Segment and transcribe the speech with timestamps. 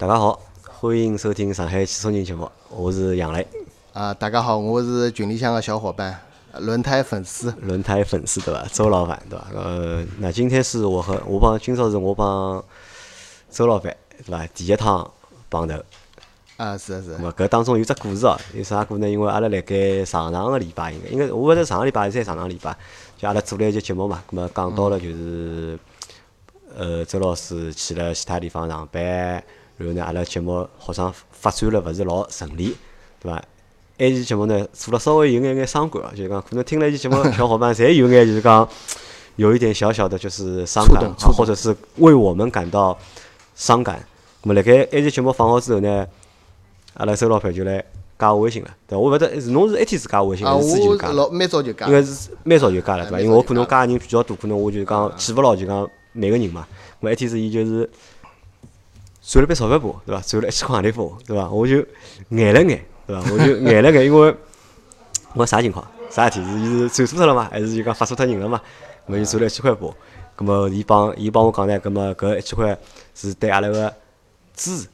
[0.00, 3.46] 大家好，欢迎收听上海汽车人节目，我是杨磊。
[3.92, 6.18] 啊，大家好，我是群里向的小伙伴，
[6.58, 7.54] 轮胎粉丝。
[7.60, 8.64] 轮胎粉丝对伐？
[8.72, 9.48] 周老板对伐？
[9.54, 12.64] 呃，那今天是我和我帮今朝是我帮
[13.50, 13.94] 周老板
[14.24, 14.46] 对伐？
[14.54, 15.12] 第一趟
[15.50, 15.74] 碰头。
[16.56, 17.18] 啊，是是。
[17.18, 17.30] 咹？
[17.34, 19.06] 搿当中有只故事哦，有啥故呢？
[19.06, 22.74] 因为阿拉辣盖上上个礼拜，应该应该我勿晓得上个礼拜还是再上上礼拜，
[23.18, 24.22] 就阿拉做了一节节目嘛。
[24.30, 25.78] 咾么讲到了就是，
[26.74, 29.44] 呃，周老师去了其他地方上班，
[29.80, 32.76] 然后呢，阿拉节目好像发展了勿是老顺利，
[33.18, 33.42] 对伐？
[33.96, 38.68] 埃期节目呢做了稍微有眼眼伤感，就是讲可能听了一期节目， 小伙伴侪有眼就是讲
[39.36, 42.98] 有一点小小的就是伤感，或者是为我们感到
[43.54, 44.04] 伤感。
[44.42, 46.06] 那么辣盖埃期节目放好之后呢？
[46.94, 47.82] 阿拉周老板就来
[48.18, 48.98] 加我微信了，对伐？
[48.98, 51.08] 我勿晓得是侬是一天自加我微信，还是之前就加？
[51.12, 51.86] 老蛮早就加。
[51.86, 53.20] 应该是蛮早就加了，对伐？
[53.20, 56.66] 因为我可能加个人比较多，可能我就讲记勿牢，就讲每个人嘛。
[57.00, 57.88] 我一天是伊就是
[59.22, 60.22] 转了笔钞票拨我，对伐？
[60.22, 61.48] 赚了一千块钿拨我，对伐？
[61.50, 61.76] 我就
[62.30, 63.32] 眼了眼，对伐？
[63.32, 64.34] 我就眼了眼，因为
[65.34, 65.86] 我啥情况？
[66.10, 66.44] 啥事体？
[66.44, 67.48] 是伊是转错脱了嘛？
[67.50, 68.60] 还是就讲发错脱人了嘛？
[69.06, 69.96] 咾么伊转了一千块拨我，
[70.36, 72.76] 咾么伊帮伊帮我讲呢，咾么搿一千块
[73.14, 73.94] 是对阿拉个
[74.54, 74.88] 支持。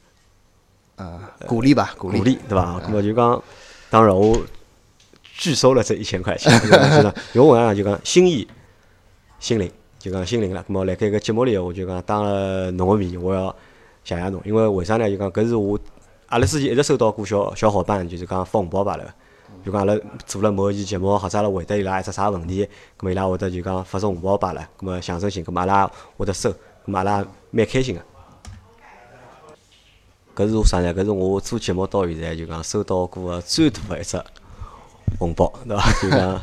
[0.97, 2.81] 啊，鼓励吧，鼓励鼓励，对伐？
[2.83, 3.41] 那么就讲，
[3.89, 4.35] 当然我
[5.37, 6.51] 拒收了这一千块钱，
[7.33, 8.47] 因为我讲就讲心意
[9.39, 10.65] 心灵，就讲心灵了。
[10.67, 13.55] 那么辣盖个节目里，我就讲当了侬个面，我要
[14.07, 15.09] 谢谢侬，因为为啥呢？
[15.09, 15.77] 就讲搿是我
[16.27, 19.03] 阿拉之前一直收到过小小伙伴，就是讲发红包罢了。
[19.65, 22.63] 就讲阿拉做了某一期节目，或者阿拉回答伊拉一只啥问题，
[22.97, 24.65] 咁么伊拉会得就讲发送红包罢了。
[24.79, 26.55] 咁么象征性，咁么阿拉会得收，咁
[26.85, 28.01] 么阿拉蛮开心个。
[30.33, 30.93] 搿是啥呢？
[30.93, 34.17] 搿是我做节目到现在就讲收到过个最大个一只
[35.19, 35.83] 红包，对伐？
[36.01, 36.41] 就讲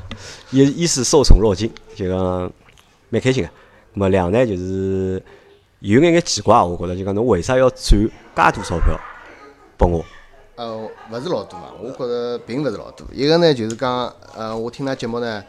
[0.50, 2.52] 一一是受宠若惊，就讲
[3.08, 3.48] 蛮开心个。
[3.94, 5.22] 那么两呢，就是
[5.84, 8.98] 有眼眼奇怪，我觉着就讲侬为啥要转介多钞票
[9.76, 10.02] 拨我？
[10.56, 10.74] 呃，
[11.12, 13.06] 勿是老多嘛，我觉着并勿是老多。
[13.12, 15.44] 一个呢，就是讲，呃，我听㑚节目呢，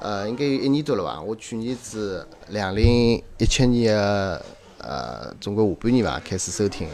[0.00, 1.20] 呃，应该有一年多了伐？
[1.20, 4.42] 我去年子两零一七年个
[4.78, 6.88] 呃，总归下半年伐，开始收听。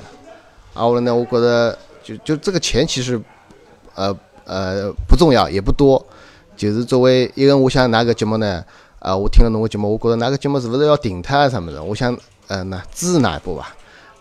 [0.74, 1.14] 啊，我呢？
[1.14, 3.18] 我觉得就就这个钱其实，
[3.94, 6.04] 呃呃不重要，也不多。
[6.54, 8.62] 就是作为一个，我想拿个节目呢，
[8.98, 11.48] 啊，我听了侬个节目，我觉着拿个节目是勿是要停脱啊？
[11.48, 11.82] 什么的？
[11.82, 12.14] 我想，
[12.48, 13.68] 呃，那支持哪一波伐？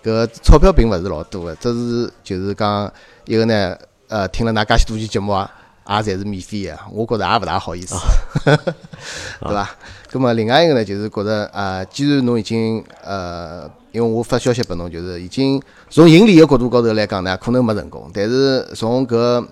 [0.03, 2.91] 搿钞票并勿是老多个，只是就是讲
[3.25, 5.50] 一个呢，呃，听了㑚介许多期节目啊，
[5.88, 7.95] 也侪是免费个，我觉着也勿大好意思，
[8.44, 9.69] 对伐？
[10.11, 13.69] 葛末另外一个呢，就是觉着啊，既然侬已经呃。
[13.94, 19.47] 因为我发消息拨侬，就是已经从盈利个角度高头来讲呢，可能没成功，但是从搿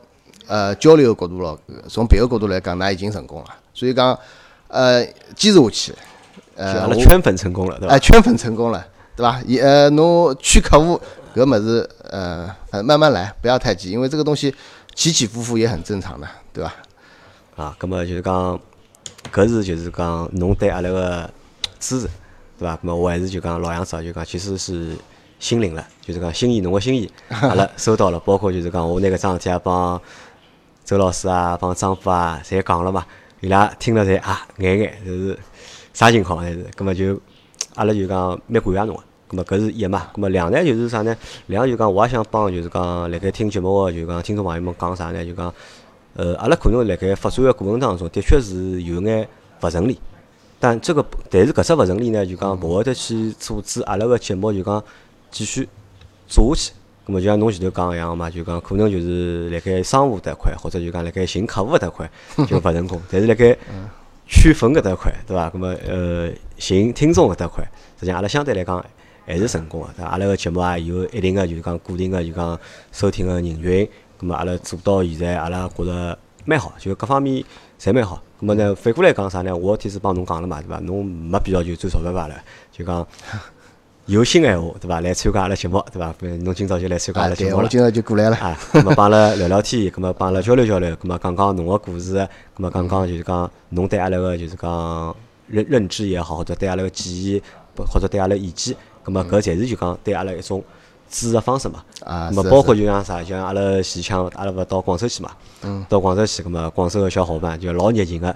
[0.48, 3.50] 呃交流个角度咯，从别个角度来讲，那已经成功了。
[3.72, 4.18] 所以讲，
[4.68, 5.06] 呃，
[5.36, 5.94] 坚持下去，
[6.62, 7.96] 呃，阿拉圈粉成功了，对伐？
[7.96, 8.86] 哎，圈粉成功了，
[9.16, 9.42] 对伐？
[9.46, 11.02] 也呃，侬圈客户
[11.36, 14.54] 搿物事，呃，慢慢来，不要太急，因为这个东西
[14.94, 16.74] 起起伏伏也很正常的，对伐？
[17.56, 18.60] 啊，葛么就是讲，
[19.34, 21.30] 搿是就是讲侬对阿拉个
[21.80, 22.08] 支持。
[22.60, 22.76] 对伐？
[22.76, 24.96] 搿么我还是就讲老样子，就讲其实是
[25.40, 28.20] 心领了，就是讲心意，侬个心意， 阿拉收到了。
[28.20, 30.00] 包括就是讲我那个桩事体啊，帮
[30.86, 33.04] 周老师啊，帮张夫啊，侪讲了嘛。
[33.40, 35.40] 伊拉听了侪啊，眼眼就是
[35.94, 36.66] 啥情况还是？
[36.76, 37.20] 葛么就
[37.76, 39.04] 阿拉就讲蛮感谢侬个。
[39.28, 40.10] 葛么搿是一嘛？
[40.14, 41.16] 葛么两呢就是啥呢？
[41.48, 45.24] 两就讲我也想帮就是讲辣盖听节目个就讲听众朋友们讲啥呢？
[45.24, 45.54] 就讲
[46.16, 49.26] 呃，阿拉可能辣盖发展个过程当中，的确是有眼
[49.62, 49.98] 勿顺利。
[50.60, 54.84] 但这个，但是搿只勿顺利呢，就讲勿会得去阻止阿拉个节目，就讲
[55.32, 55.70] 继续
[56.28, 56.74] 做下去。
[57.08, 62.10] 咁么就像侬前头讲个一样嘛，就讲可能就是辣盖商务搭块，或者就讲辣盖寻客户搭块
[62.48, 63.02] 就勿成功。
[63.10, 63.58] 但是辣盖
[64.32, 65.50] 圈粉搿搭块，对伐？
[65.50, 67.62] 搿么呃，寻听众搿搭块，
[68.00, 68.84] 实际上阿拉相对来讲
[69.26, 69.88] 还是成功个。
[69.90, 70.10] 对伐？
[70.10, 72.58] 阿拉个节目也有一定个就是讲固定个就讲
[72.94, 73.88] 收听个人群。
[74.20, 77.44] 搿么阿拉做到现在，阿拉觉着蛮好，就各方面
[77.78, 78.24] 侪蛮好。
[78.40, 78.74] 搿么呢？
[78.74, 79.56] 反过来讲啥呢？
[79.56, 80.80] 我天是帮侬讲了嘛，对伐？
[80.80, 82.36] 侬没必要就赚钞票罢了，
[82.72, 83.06] 就讲
[84.08, 85.00] 有心闲话，对伐？
[85.00, 86.14] 来参加阿拉节目，对伐？
[86.44, 87.64] 侬今朝就来参加阿拉节目了。
[87.64, 88.36] 我今朝就过来了。
[88.38, 92.28] 啊，咁么帮阿拉聊聊天，咁么帮阿拉交流交流，咁么讲讲侬个故事，咁
[92.58, 95.16] 么讲讲就是讲侬对阿拉个就是讲
[95.48, 97.42] 认认知也好，或者对阿拉个建议，
[97.76, 98.76] 或者对阿拉意见，
[99.06, 100.64] 咁么搿侪是就讲对阿拉一种。
[101.14, 105.30] 支持方式嘛，啊，么包括就像啥，就像阿拉前腔，阿拉勿到广州去嘛，
[105.62, 108.34] 嗯，到广州去，搿么广州个小伙伴就老热情个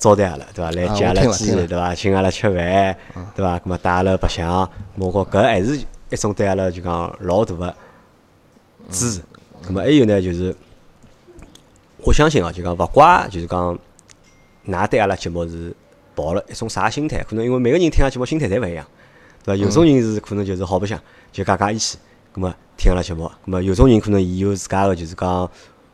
[0.00, 0.70] 招待阿拉，对伐？
[0.72, 1.94] 来接阿拉机，对伐？
[1.94, 2.96] 请阿拉吃饭，
[3.36, 3.58] 对伐？
[3.58, 4.68] 搿么带阿拉白相，
[4.98, 7.74] 包括搿还是一种对阿拉就讲老大个
[8.90, 9.20] 支持。
[9.62, 10.56] 搿么还有呢，就是
[11.98, 13.78] 我相信哦，就讲勿怪，就是讲
[14.66, 15.76] 㑚对阿拉节目是
[16.14, 17.22] 抱了一种啥心态？
[17.28, 18.84] 可能因为每个人听阿拉节目心态侪勿一样。
[19.44, 19.62] 对伐？
[19.62, 20.98] 有种人是可能就是好白相，
[21.30, 21.98] 就加加义气，
[22.32, 23.30] 葛末听阿拉节目。
[23.46, 25.50] 咁么有种人可能伊有自家个就是讲，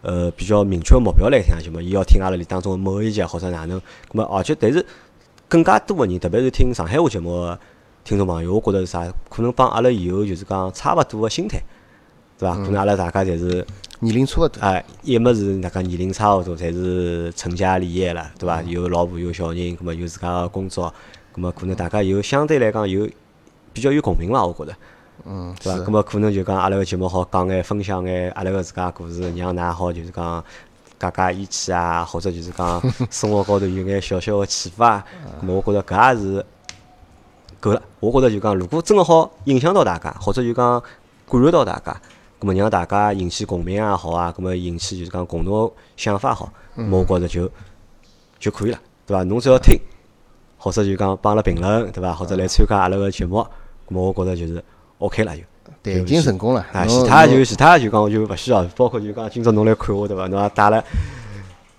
[0.06, 3.76] 呃，比较明确个目标来听节目，伊要听阿拉里当中的某一集或者哪能。
[3.80, 3.82] 咁
[4.12, 4.86] 么而且但是
[5.48, 7.58] 更加多个人，特别是听上海话节目个
[8.04, 9.12] 听众朋友，我觉着是啥？
[9.28, 11.60] 可能帮阿拉以后就是讲差勿多个心态，
[12.38, 12.54] 对伐？
[12.54, 13.66] 可能阿拉大家侪是。
[13.98, 18.62] 年龄差勿多，哎，一么是那个年龄差勿多，侪是成家立业了，对伐？
[18.62, 20.92] 有老婆有小人，葛末有自家个工作，
[21.32, 23.08] 葛末可能大家有相对来讲有
[23.72, 24.44] 比较有共鸣伐？
[24.44, 24.76] 我觉着，
[25.26, 25.78] 嗯，对伐？
[25.78, 30.42] 是葛末可能就讲阿拉个节目好讲眼分享眼阿拉个自家故事，让㑚好就是讲
[30.98, 32.80] 解解义气啊，或者就是讲
[33.10, 35.04] 生活高头有眼小小个启发啊。
[35.40, 36.46] 葛末我觉着搿也是
[37.60, 37.82] 够了。
[38.00, 40.82] 我觉着就讲，如果真个好影响到大家，或者就讲
[41.28, 42.00] 感染到大家。
[42.38, 47.50] 咁么让大家引起共鸣也好啊，咁么引起就是讲共同想法好，咁我觉着就
[48.38, 49.22] 就可以了，对伐？
[49.24, 49.74] 侬只要听，
[50.58, 52.12] 或者就讲帮阿拉评论，对伐？
[52.12, 53.38] 或者来参加阿拉个节目，
[53.88, 54.62] 咁么我觉着就是
[54.98, 55.42] OK 了就。
[55.82, 56.66] 对，已经成功了。
[56.72, 60.26] 啊，其他就其他就讲我就勿需要，包括就讲今朝侬来看我，对伐？
[60.26, 60.82] 侬也带了，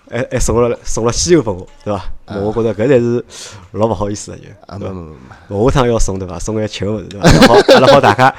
[0.09, 2.05] 还还送了送了西柚拨我，对伐？
[2.39, 3.25] 我觉着搿才是
[3.71, 4.79] 老勿好意思个就，啊？
[4.79, 5.01] 没没
[5.49, 6.39] 没，我下趟要送对伐？
[6.39, 7.29] 送眼吃个物事对伐？
[7.47, 8.33] 好，阿拉好大家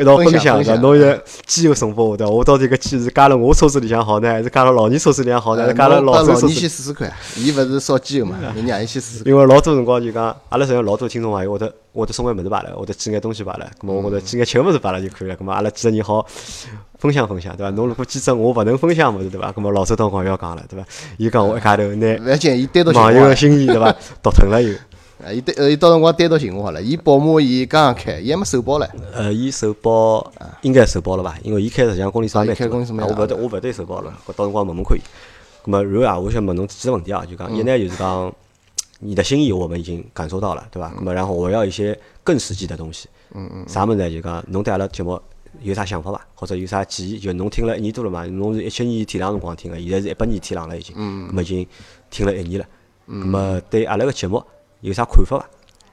[0.00, 0.80] 一道分分享享对伐？
[0.82, 2.32] 侬现在鸡又送拨我对伐？
[2.32, 5.62] 我到底搿鸡是加了我车子里向好呢，还是加了老倪车子里向好呢？
[5.62, 6.68] 还是加了老周车子帮老倪先？
[6.68, 9.32] 试试看，伊勿是烧机油嘛， 侬让伊先试试看。
[9.32, 13.66] 因为老多辰光就讲，阿拉实际上老多听众朋友会得会得送眼物事罢了，会得寄眼东西罢了。
[13.80, 15.36] 咁么我觉着寄眼吃个物事罢了就可以了。
[15.36, 16.24] 咁么阿拉几个人好
[16.98, 17.70] 分享分享对伐？
[17.70, 19.52] 侬如果寄只我勿能分享物事对伐？
[19.52, 20.86] 咁么老周当光要讲了对伐？
[21.16, 23.94] 伊讲我一家头拿网友个心意对伐？
[24.22, 24.74] 读疼了又。
[25.24, 26.80] 啊，伊单呃，伊到辰光单独寻我好了。
[26.80, 28.88] 伊保姆伊刚刚开，伊还没首保唻。
[29.12, 30.32] 呃，伊首保
[30.62, 31.36] 应该首保了吧？
[31.42, 35.00] 因为伊开实际上公里数啊伊开蛮多公里数蛮我勿对，我勿对首保了，搿到辰光问问看伊。
[35.64, 38.32] 咁么，然后啊，我想问侬几个问题啊，就讲一呢，就是讲
[39.00, 40.88] 你的心意我们已经感受到了，对伐？
[40.96, 43.08] 咁么，然后我要一些更实际的东西。
[43.34, 43.68] 嗯嗯。
[43.68, 44.08] 啥物事呢？
[44.08, 45.20] 就讲侬对阿拉节目
[45.62, 46.24] 有啥想法伐？
[46.36, 47.18] 或者有啥建议？
[47.18, 50.94] 就侬听了一年多了嘛，侬是一七年天朗辰光听个，现在是一八年天朗了已经。
[50.96, 51.28] 嗯。
[51.28, 51.66] 咁么已经
[52.08, 52.66] 听了一年了。
[53.08, 53.22] 嗯。
[53.22, 54.40] 咁么对阿拉个节目
[54.80, 55.46] 有啥看法伐？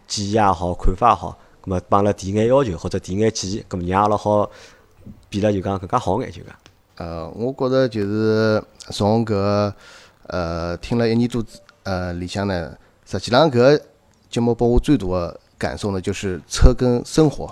[0.07, 4.49] 建议也好，看法也好，咁么帮阿拉提眼要求或者提眼建议，咁么让阿拉好
[5.29, 6.55] 变了就讲更加好眼就讲。
[6.97, 9.73] 呃，我觉着就是从搿
[10.27, 11.43] 呃听了一年多
[11.83, 12.71] 呃里向呢，
[13.05, 13.81] 实际上搿
[14.29, 17.51] 节目拨我最大的感受呢，就是车跟生活，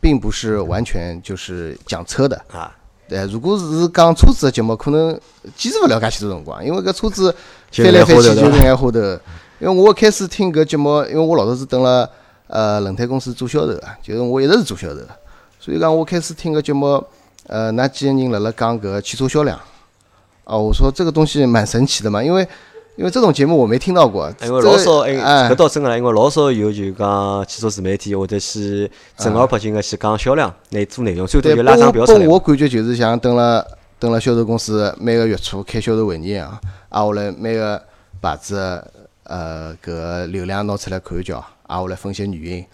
[0.00, 2.36] 并不是完全就是讲车的。
[2.52, 2.76] 啊，
[3.08, 5.18] 对，如果是讲车子的节目，可能
[5.56, 7.34] 坚持勿了介许多辰光，因为搿车子
[7.70, 9.18] 就翻来翻去就是眼花头。
[9.60, 12.08] 因为我一开始听搿节目，因为我老早是蹲辣
[12.46, 15.06] 呃轮胎公司做销售的，就是我一直是做销售的，
[15.58, 17.04] 所以讲我开始听搿节目，
[17.48, 19.58] 呃，那几个人辣辣讲搿个汽车销量，
[20.44, 22.46] 哦，我说这个东西蛮神奇的嘛，因为
[22.94, 25.50] 因为这种节目我没听到过，因为老少，哎，哎。
[25.50, 33.64] 搿倒真个啦，因为老少有就讲汽车自媒体或者去正儿八经个去讲销量，来做内容，最多对，就拉张表出来我感觉就是像蹲辣
[33.98, 36.56] 蹲辣销售公司每个月初开销售会议一样，
[36.90, 37.82] 挨下来每个
[38.20, 38.90] 牌子的
[39.28, 41.38] 呃搿个流量拿出来看一叫，
[41.68, 42.66] 挨下来分析原因，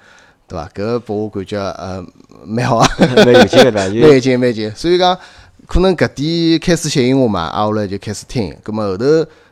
[0.49, 0.67] 对伐？
[0.69, 2.03] 搿个拨我感觉呃
[2.47, 2.89] 蛮好啊，
[3.27, 3.71] 蛮有劲个？
[3.77, 4.75] 蛮有劲蛮有劲。
[4.75, 5.15] 所以讲
[5.67, 8.57] 可能搿点开始吸引我嘛，挨下来就开始听。
[8.63, 9.05] 葛末后头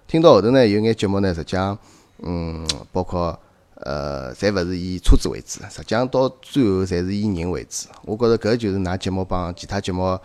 [0.08, 1.76] 听到后头呢，有眼节目呢，实际上
[2.22, 3.38] 嗯，包括。
[3.84, 7.88] 呃，侪勿是以车子为主，实际上到最后侪是以人为主。
[8.04, 10.16] 我觉着搿就是㑚节目帮其他节目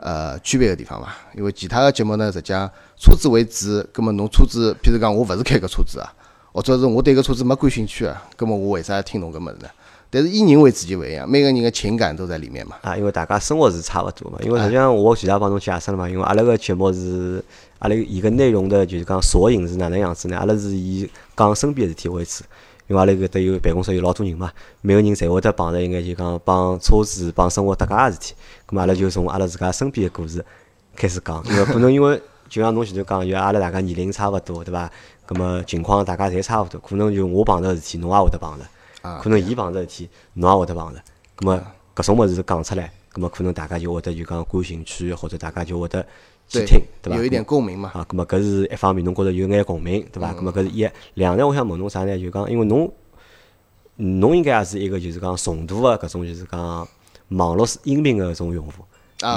[0.00, 1.14] 呃区别个地方伐。
[1.36, 6.12] 因为其他个节目呢，实际上车子为主，葛末侬车子，譬如讲我勿是开搿车子啊，
[6.54, 9.68] 或者是我对搿车子没感兴趣啊，葛末我为啥要听侬搿物事呢？
[10.08, 12.76] 但是以人为主就勿一样，每个人个情感都在里面嘛。
[12.82, 14.38] 啊，因为大家生活是差勿多嘛。
[14.44, 17.44] 因为实际上我前头帮侬解释了嘛，因为阿拉个节目是
[17.80, 20.38] 阿拉伊个内容的，就是讲索引是哪能样子呢？
[20.38, 22.44] 阿拉是以讲身边个事体为主。
[22.86, 28.34] 因为阿拉搿搭有办公室有老多人嘛，每个人侪会得碰着一眼就讲帮车子、帮生活搭界个事体。
[28.68, 30.44] 咁么阿拉就从阿拉自家身边个故事
[30.94, 34.88] 开始讲，因为可能因为就像侬前头讲，就阿拉大家年龄差勿多，对伐？
[35.34, 38.64] 咁么情况大家侪差勿多，可能就我碰着个事体，侬也会得碰着。
[39.02, 41.02] 啊可能伊碰着事体，侬也会得碰着。
[41.38, 41.60] 咁么
[41.96, 46.06] 搿种物事讲出来，咁么可能大家就会得就讲感兴趣，或者大家就会得
[46.48, 47.18] 去听，对伐？
[47.18, 47.90] 有一点共鸣嘛。
[47.94, 50.32] 啊，咁么搿是一方面，侬觉着有眼共鸣，对伐？
[50.32, 50.88] 咁么搿是一。
[51.14, 52.16] 两呢，我想问侬啥呢？
[52.18, 52.90] 就讲因为侬，
[53.96, 56.86] 侬应该也是一个就是讲重度个搿种就是讲
[57.28, 58.84] 网络音频个搿种用户，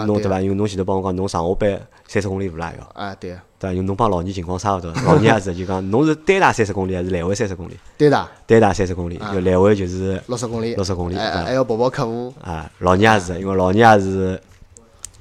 [0.05, 0.41] 侬对伐？
[0.41, 3.73] 因为侬前头帮我讲，侬上下班三十公里路啦要，啊，对，对伐？
[3.73, 7.77] 因为侬帮老年情况差勿多，老年也是就讲侬是单打三十公里还是来回三十公里？
[7.97, 14.41] 单打，单打三十公里，就来回就是六十公里，六十公里，还要跑跑客户，啊，老年也是，因为老年也是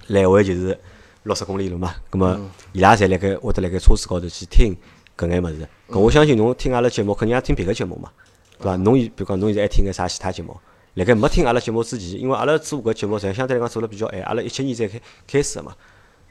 [0.09, 0.79] 来回就是
[1.25, 2.39] 六十公里路嘛，葛么
[2.73, 4.77] 伊拉侪辣盖会得辣盖车子高头去听
[5.17, 5.69] 搿眼物事。
[5.89, 8.11] 搿我相信侬听阿拉节目，肯定也听别个节目嘛，
[8.59, 8.77] 对伐？
[8.77, 10.57] 侬现比如讲侬现在还听个啥其他节目？
[10.97, 15.77] 辣盖没听阿拉节目之前，因为阿拉做搿节目，侪相对来讲做了比较晚，阿拉一七年才开开始个嘛。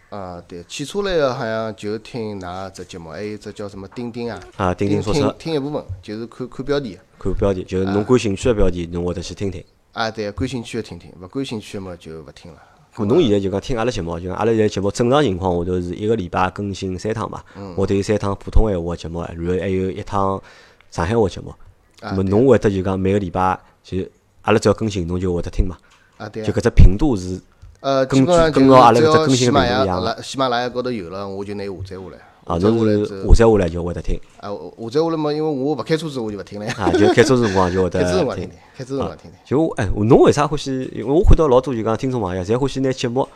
[0.10, 6.98] 啊，对，汽车类个好像就听㑚只节目，还有只叫什么钉钉啊，啊，钉钉说车听听一部分，就是看看标题。
[7.20, 9.64] 看标题，就是侬感兴趣个标题，侬会得去听听。
[9.92, 12.60] 啊，对，感兴趣的听听，勿感兴趣的嘛就勿听了。
[12.96, 17.44] 咾侬现在就讲听阿拉节目，就讲阿拉现在节目正常情况下头是一个礼拜更新三趟嘛，
[17.76, 20.42] 我头有三趟普通闲话个节目，然后还有一趟
[20.90, 21.54] 上海话节目。
[22.02, 23.98] 啊咾么侬会得就讲每个礼拜就
[24.46, 25.78] 阿拉只要更新，侬就会得听嘛。
[26.18, 26.46] 啊，对啊。
[26.46, 27.40] 就搿只频度是
[27.82, 32.18] 呃，根基本上据跟牢阿拉搿只更新频率一样雅、喜马拉雅高头有了，我就拿伊下载下来。
[32.46, 36.74] 啊，下载侬是下来之后下载下来就会得听啊，下载下来嘛，因为我勿开车子，我就勿听了呀。
[36.78, 39.40] 啊，就开车子辰光就会 开车辰得听光听听。，开车辰光听听。
[39.44, 40.72] 就哎，侬为啥欢喜？
[40.94, 43.28] 因为我看到老多就讲听众朋友侪欢喜拿节目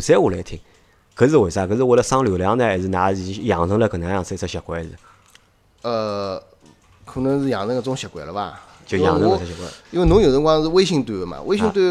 [0.00, 0.58] 下载下来听，
[1.16, 1.66] 搿是为啥？
[1.66, 4.82] 搿是为了省流量呢，还是㑚是养成了搿能样子一只习惯？
[4.82, 4.94] 还是
[5.82, 6.42] 呃，
[7.04, 8.60] 可能是养成搿种习惯了伐？
[8.86, 9.70] 就养成搿只习惯？
[9.90, 11.84] 因为侬有辰光是微信端个嘛，微信端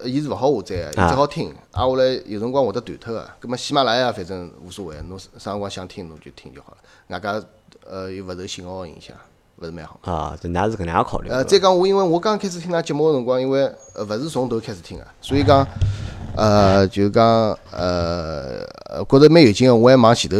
[0.00, 3.28] 呃伊是勿好下载个，伊啊只好听，啊下来有辰光会得断脱个。
[3.40, 6.78] 葛末喜马拉雅反正无所谓，侬啥辰光想听侬就听就好了。
[7.08, 7.42] 外加
[7.88, 9.16] 呃又勿受信号个影响，
[9.60, 9.98] 勿是蛮好。
[10.02, 13.64] 啊，就㑚是搿能样考虑呃，再讲我因为我刚开始听㑚节目个辰光，因为
[13.94, 15.66] 呃勿是从头开始听个，所以讲
[16.36, 17.24] 呃就讲
[17.72, 20.36] 呃呃觉着蛮有劲个，我还往前头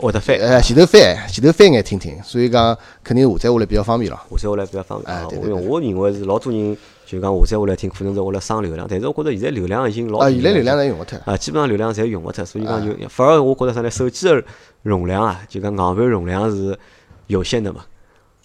[0.00, 4.18] 会得翻，呃前头翻前头翻眼听听，所以讲肯定下载下来比较方便咯。
[4.30, 5.22] 下载下来比较方便啊。
[5.22, 6.76] 哎对对因为我认为是老多人
[7.06, 11.18] 就讲下载下来听，可能是为了省流量，但是我觉着现在流量已经老啊，现在流量侪用勿脱。
[11.24, 13.90] 啊，基本上流量侪用勿脱，所以讲就反而我觉着啥呢？
[13.90, 14.42] 手机个
[14.82, 16.78] 容量啊，就讲硬盘容量是
[17.26, 17.84] 有限的嘛。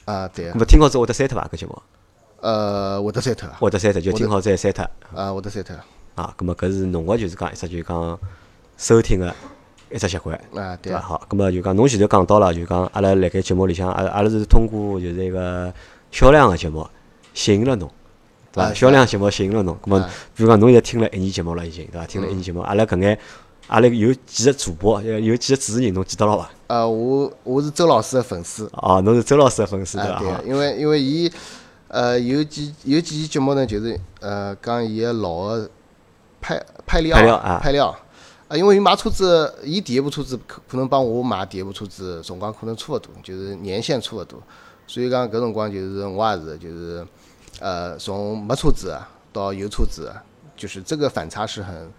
[0.06, 1.48] 啊，对那，么听好之后会得删脱伐？
[1.52, 1.82] 搿节目
[2.42, 4.86] 呃，会得删脱啊，会得删脱，就听好再删脱
[5.16, 5.76] 啊，会得删脱
[6.16, 6.34] 啊。
[6.38, 8.20] 咁么搿是侬个就是讲一只就是讲
[8.78, 9.34] 收听个
[9.90, 10.36] 一只习惯。
[10.54, 11.00] 啊，对伐？
[11.00, 15.74] 好，咁么就讲侬前头讲到了，就讲阿拉辣盖节目里向，阿拉阿拉是通过就是一个
[16.12, 16.88] 销量个节目
[17.34, 17.90] 吸引了侬，
[18.52, 18.70] 对伐？
[18.70, 22.06] 啊销量节目吸引了侬，咁么啊比如讲侬现在听了一年节目了已经，对伐？
[22.08, 23.18] 听了一年节目，阿拉搿眼
[23.68, 26.50] 阿拉有几个主播，有有几个主持人侬记得了伐？
[26.68, 30.42] 呃，我我是周老师的粉丝，哦，侬是周老师的粉丝对啊，伐？
[30.46, 31.32] 因为因为伊
[31.88, 35.70] 呃有几有几期节目呢，就是呃讲伊个老个
[36.42, 37.96] 派派料配料啊派料
[38.56, 44.42] 因为买车子，伊第一部车子可可能帮我买第一部车子辰光可能差勿多，就是年限差勿多，
[44.88, 47.08] 所以讲搿辰光就是我也是就是
[47.60, 48.98] 呃从没车子
[49.34, 50.12] 到有车子，
[50.56, 51.92] 就是这个反差是很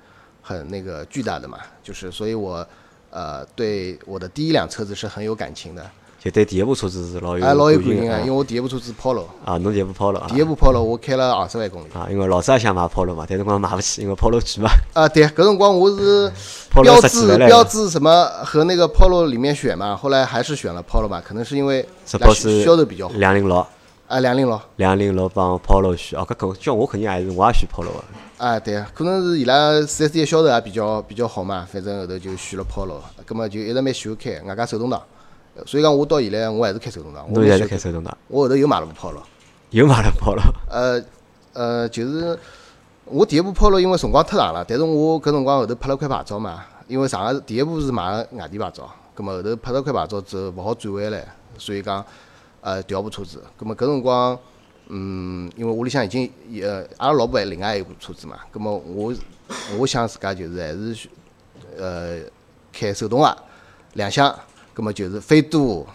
[0.43, 2.67] 很那个巨大的嘛，就是所以我
[3.11, 5.91] 呃对我的第一辆车子是很有感情的。
[6.27, 11.87] 就对第一部车子是老有哎，老有感情个，感情的因为我第一部车子 Polo，啊，侬第一部 Polo 啊第一部 Polo 我开了二十万公里。
[11.95, 14.69] 啊，因为老早也想买 Polo 嘛，但是光买勿起，因为 Polo 贵嘛。
[14.93, 16.29] 啊，对，搿辰光我是
[16.83, 23.15] 标志标志什么和那个 Polo 里面选嘛，后来还是选了 Polo 嘛，可能是因为这是销售比较好。
[23.15, 23.65] 两零六，
[24.09, 28.45] 啊，两零六，两零六帮 Polo 选，哦，搿搿叫我肯定还是我也选 Polo 个。
[28.45, 35.01] 啊，对，可能是伊拉四 S 店销售也比较比较好嘛，反正后头就选了 Polo，葛么就一直蛮喜欢开，外加手动挡，
[35.65, 39.23] 所以讲我到现在我还是开手动挡，我侬现在蛮喜欢是开手动挡，我后头又买了部 Polo。
[39.71, 41.03] 又买了 Polo， 呃
[41.53, 42.39] 呃，就是
[43.05, 51.27] 我第一部 Polo 因为辰光太长了，但是我搿辰光后头拍了块牌照嘛，因为上个第一部是买了外地牌照，葛末后头拍了块牌照之后勿好转回来，
[51.59, 52.05] 所以讲
[52.61, 54.39] 呃调部车子，葛末搿辰光
[54.89, 56.31] 嗯，因为屋里向已经
[56.63, 59.13] 呃阿拉老婆还另外一部车子嘛，葛末我
[59.79, 61.11] 我想自家就是还是选
[61.77, 62.19] 呃
[62.73, 63.37] 开手动个
[63.95, 64.33] 两厢，
[64.77, 65.87] 葛末就是飞度。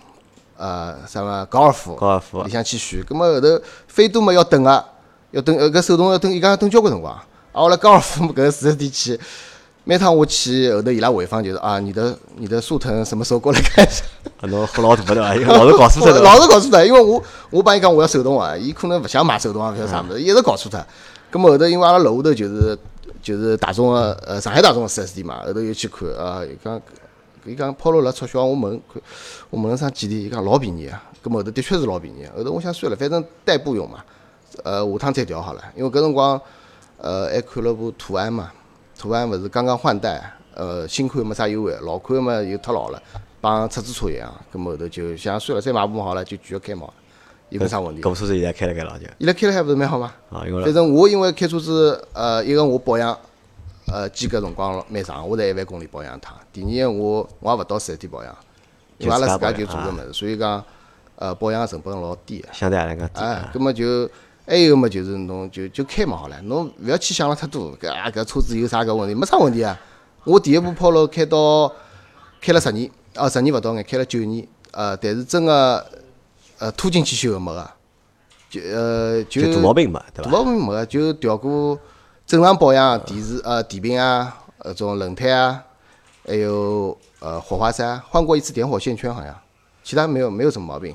[0.57, 3.47] 呃，啥么高尔夫，高尔夫里向去选，葛末后头
[3.87, 4.85] 飞度嘛要等个，
[5.31, 7.11] 要等呃搿手动要等，伊讲要等交关辰光。
[7.11, 9.19] 啊，我来高尔夫 搿个四 S 店去，
[9.85, 14.03] 每趟我去后头伊拉回访就是啊，你的你的速腾什么时候过来看一下？
[14.39, 15.33] 啊侬喝老大对伐？
[15.57, 16.19] 老是搞错脱？
[16.19, 20.79] 老是搞错脱，因为我我帮伊讲我要手动啊，伊可能勿想买手动啊，勿晓得啥物事，一直搞错脱。
[21.31, 22.77] 葛末后头因为阿拉楼下头就是
[23.23, 26.79] 就是大众个呃上海大众个四 S 店嘛，后头又去看啊，伊讲
[27.45, 29.01] 伊讲 Polo 辣促销，我问看
[29.49, 31.03] 我问了上几钿，伊讲老便宜啊。
[31.21, 34.03] 葛末后头的确是老便宜，后头我想算了，反正代步用嘛，
[34.63, 36.39] 呃下趟再调好了，因为搿辰光
[36.97, 38.51] 呃还看了部途安嘛，
[38.97, 43.01] 途安勿是刚刚换代，呃新款没啥优惠，老款嘛又太老了，
[43.39, 44.33] 帮出租车一样。
[44.51, 46.87] 葛末后头就想算了，再买部好了，就继续开嘛，
[47.49, 48.09] 有没啥问题搿。
[48.09, 50.11] 部车子现在开了开了就伊拉开了还勿是蛮好嘛？
[50.31, 53.15] 啊，因为反正我因为开车子，呃，一个我保养，
[53.91, 56.35] 呃，间隔辰光蛮长，我才一万公里保养一趟。
[56.53, 58.35] 第二个我我也勿到四 S 店保养，
[58.97, 60.63] 因为阿拉自家就做个物事，所以讲，
[61.17, 62.47] 呃，保养成本老低个。
[62.53, 64.09] 相对来讲低哎啊，，葛么就
[64.45, 69.13] 还有么就是侬就就开嘛好了，侬勿要去想了太多，搿啊搿车子有啥搿问题？
[69.13, 69.77] 没啥问题啊。
[70.23, 71.71] 我第一部 Polo 开到
[72.39, 75.85] 开了十年，哦十年勿到眼，开了九年，呃，但是真个
[76.59, 77.71] 呃拖进去修个没个，
[78.49, 80.31] 就呃就就大毛病嘛，对伐？
[80.31, 81.77] 大毛病没个，就调过
[82.25, 85.63] 正常保养，电池呃电瓶啊，呃种轮胎啊，
[86.27, 89.35] 还有呃火花塞啊，换过一次点火线圈好像，
[89.83, 90.93] 其他没有没有什么毛病。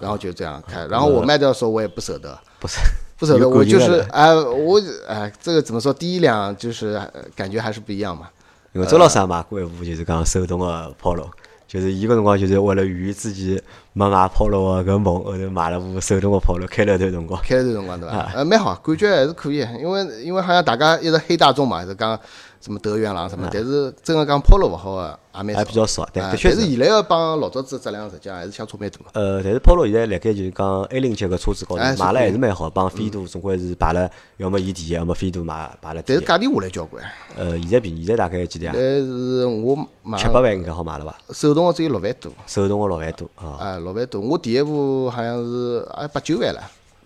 [0.00, 2.78] 然后就这样开，然后我卖掉的时候我也不舍得，不是
[3.18, 5.92] 不舍得，我就是感觉的哎我哎这个怎么说？
[5.92, 8.30] 第一辆就是呃感觉还是不一样嘛。
[8.72, 11.28] 因为周老师也买过一部，就是讲手动的 Polo，
[11.68, 17.40] 就是一个辰光就是为了圆自己没买 Polo 个搿梦，后头买了部手动个 Polo，开了一段辰光。
[17.42, 18.32] 开了段辰光对伐啊？
[18.36, 22.18] 呃，蛮好，感觉还是可以，因为因为好像大家一直黑大众嘛，是讲
[22.60, 29.04] 什么德源啦什么，但是真个讲 Polo 勿好个也蛮啊还比较少但啊的确是但是现在个帮老早子质量实际上还是相差蛮大个。
[29.18, 36.02] 呃，但是 Polo 现在辣盖就是讲 A 零级个车子高头卖了还是蛮好，帮飞度总归是排了，要么伊第一，要么飞度买排了。
[36.04, 37.02] 但是价钿下来交关，
[37.34, 38.72] 呃，现在便宜，现在大概几钿啊？
[38.74, 39.00] 现在？
[39.00, 41.16] 是我买七八万应该好买了伐？
[41.32, 44.20] 手动个只有六万多，手动个六万多啊，啊，六万多。
[44.20, 46.60] 我第一部好像是啊八九万了，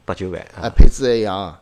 [0.04, 1.56] 八九万啊，啊，配置还一样，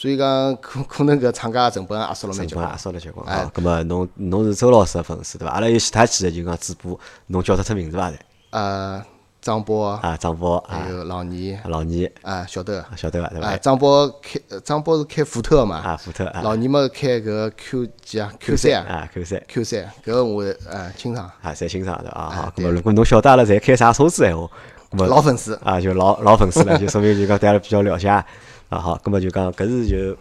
[0.00, 2.78] 所以讲可可能搿厂家成本也压缩了蛮结棍成本也。
[2.78, 3.50] 烧了结棍哎啊。
[3.52, 5.54] 葛末侬侬是周老师个粉丝对伐？
[5.54, 8.12] 阿拉有其他几个就讲主播，侬叫得出名字伐？
[8.50, 9.02] 呃，
[9.42, 12.84] 张波，啊，张波啊还，有老倪，老倪啊，晓得。
[12.94, 13.28] 晓得伐？
[13.30, 13.56] 对啊，伐？
[13.56, 22.20] 张波开，呃张波是开福特嘛，啊，福特啊，老倪嘛开搿 Q 几啊，Q 三啊啊，Q 三，Q 三，搿个我呃清爽，啊，侪欣赏对伐？
[22.20, 24.48] 啊，好，葛末如果侬晓得阿拉侪开啥车子闲话，
[24.92, 25.58] 老粉丝。
[25.64, 28.24] 啊，就老老粉丝了，就说明就讲对阿拉比较了解
[28.68, 28.78] 啊。
[28.78, 30.16] 好，葛么就讲搿是就，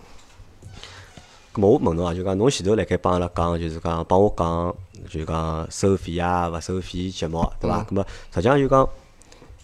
[1.52, 4.76] 葛么我问侬啊，就讲侬前头辣盖帮阿拉讲，就是讲帮我讲，
[5.10, 7.84] 就讲收费啊，勿收费节目，对伐？
[7.84, 8.88] 葛么实际上就讲，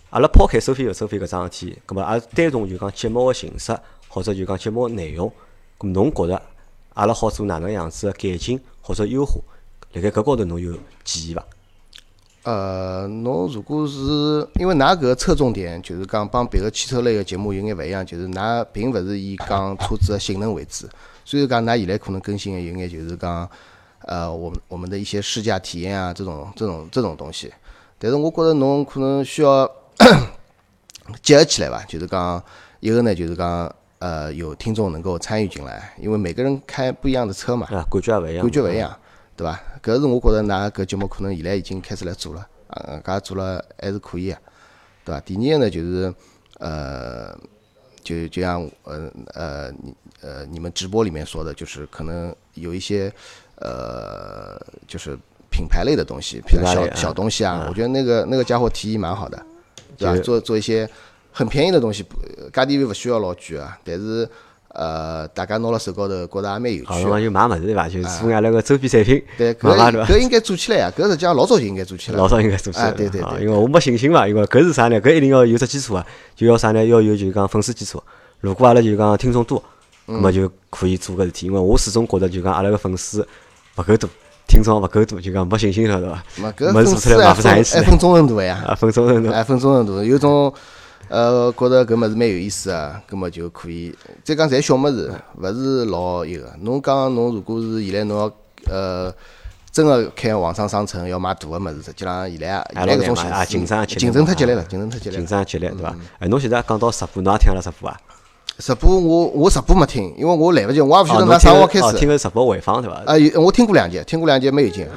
[0.10, 5.32] 阿拉抛开收费勿收费搿桩事体，葛么阿拉单从就讲节目个形式，或者就讲节目个内容，
[5.78, 6.42] 葛么侬觉着
[6.94, 9.40] 阿拉好做哪能样子个改进或者优化？
[9.94, 10.74] 辣盖搿高头侬有
[11.04, 11.46] 建议伐？
[12.44, 20.86] 呃，侬如果是因为㑚搿个侧重点就是讲帮别个汽车类个节目有眼勿一样，就是㑚并勿是以讲车子个性能为主，
[21.24, 23.50] 所以讲㑚现在可能更新个有眼就是讲，
[24.02, 27.50] 呃，我们我们的一些试驾体验啊，这种这种这种东西。
[27.98, 29.66] 但是我觉着侬可能需要
[31.24, 32.44] 结合起来吧，就是讲
[32.82, 39.00] 一个呢，就是讲呃有听众能够参与进来，因为每个人开不一样的车嘛，啊，感觉也勿一样，感觉勿一样，
[39.36, 39.60] 对伐？
[39.82, 44.38] 搿是我觉着㑚搿节目可能现在已经开始来做了，啊，搿做了还是可以个，
[45.06, 45.20] 对伐？
[45.22, 46.14] 第二个呢，就是
[46.60, 47.38] 呃，
[48.04, 53.12] 就就像呃呃你呃你们直播里面说的，就是可能有一些
[53.56, 55.18] 呃就是
[55.50, 59.46] 品牌类的东西，比如小小东西啊，我觉得那个那个家伙提议蛮好的，
[59.98, 60.16] 对伐？
[60.22, 60.90] 做做一些
[61.32, 62.18] 很便宜的东西，不
[62.52, 64.30] 价钿又勿需要老贵啊，但是
[64.74, 67.02] 呃大家拿了手高头觉着也蛮有好，趣的。
[67.02, 67.88] 辰光就买物事对伐？
[67.88, 69.54] 就是做眼阿拉个周边产品，对？
[69.54, 72.18] 搿搿应该做起来呀，搿实际上老早就应该做起来。
[72.18, 75.00] 老早应该做起来对对对因为我没信心嘛，因为搿是啥呢？
[75.00, 76.06] 搿一定要有只基础啊，
[76.36, 76.84] 就要啥呢？
[76.86, 78.02] 要有就是讲粉丝基础。
[78.40, 79.62] 如果阿拉就讲听众多，
[80.08, 81.46] 嗯那么就可以做搿事体。
[81.46, 83.26] 因为我始终觉得就讲阿拉个粉丝
[83.78, 84.10] 勿够多，
[84.48, 86.24] 听众勿够多，就讲没信心了，对伐？
[86.42, 90.54] 嘛，搿没做出来买不上一起分忠诚度呀， 啊，分钟程度还分忠诚度，有种
[91.10, 93.96] 呃觉着搿物事蛮有意思啊，葛末就可以。
[94.24, 96.52] 再讲侪小物事，勿是老一个。
[96.62, 98.32] 侬讲侬如果是现在侬要
[98.70, 99.14] 呃
[99.72, 105.28] 真个开网上商城要买大个物事，实际上现在也现在搿种形啊，竞争也激烈竞争太激烈啊了，竞争太激烈竞。
[105.28, 105.90] 争也激烈，对伐？
[105.92, 108.00] 嗯哎，侬现在讲到直播，侬也听阿拉直播啊？
[108.60, 112.08] 直播我我直播没听，因为我来勿及，我也勿晓哦，得㑚侬啥辰光开始，听。
[112.08, 113.02] 个直播回放对伐？
[113.06, 114.88] 啊，有我听过两节，听过两节没有劲。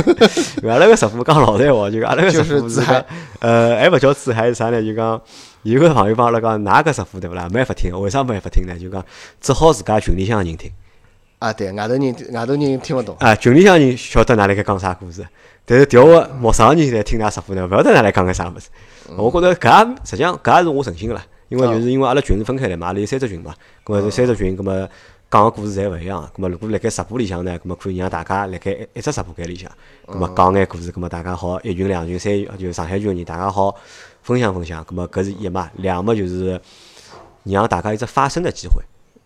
[0.66, 2.80] 阿拉个直播讲老实闲话，就阿拉个直就是播是
[3.40, 4.82] 呃，还勿叫自嗨是啥呢？
[4.82, 5.20] 就讲
[5.62, 7.46] 有个朋友帮阿拉讲，㑚搿直播对勿啦？
[7.50, 8.78] 没办法听，为啥没办法听呢？
[8.78, 9.04] 就讲
[9.40, 10.70] 只好自家群里向人听。
[11.38, 13.14] 啊，对，外头人外头人听勿懂。
[13.20, 15.22] 啊，群里向人晓得㑚辣盖讲啥故事，
[15.66, 18.68] 但是调个陌生人在听㑚直播呢，勿晓得㑚辣讲个啥物事。
[19.18, 23.54] 我觉着搿也实际上搿也是我诚心个啦，因为就是因为阿拉群是分开来嘛，阿拉有三只群嘛，
[23.84, 24.88] 葛末是三只群，葛末
[25.30, 26.22] 讲个故事侪勿一样。
[26.34, 29.70] 葛末如果辣盖直播里向呢，葛末可以让大家辣盖一一只直播间里向，
[30.06, 33.74] 葛末讲眼故事，葛末大家好一群、两群、三群，就上海群个人，大家好
[34.22, 34.82] 分享分享。
[34.84, 36.60] 葛末搿是一嘛，两嘛就是
[37.44, 38.82] 让大家有只发声的机会。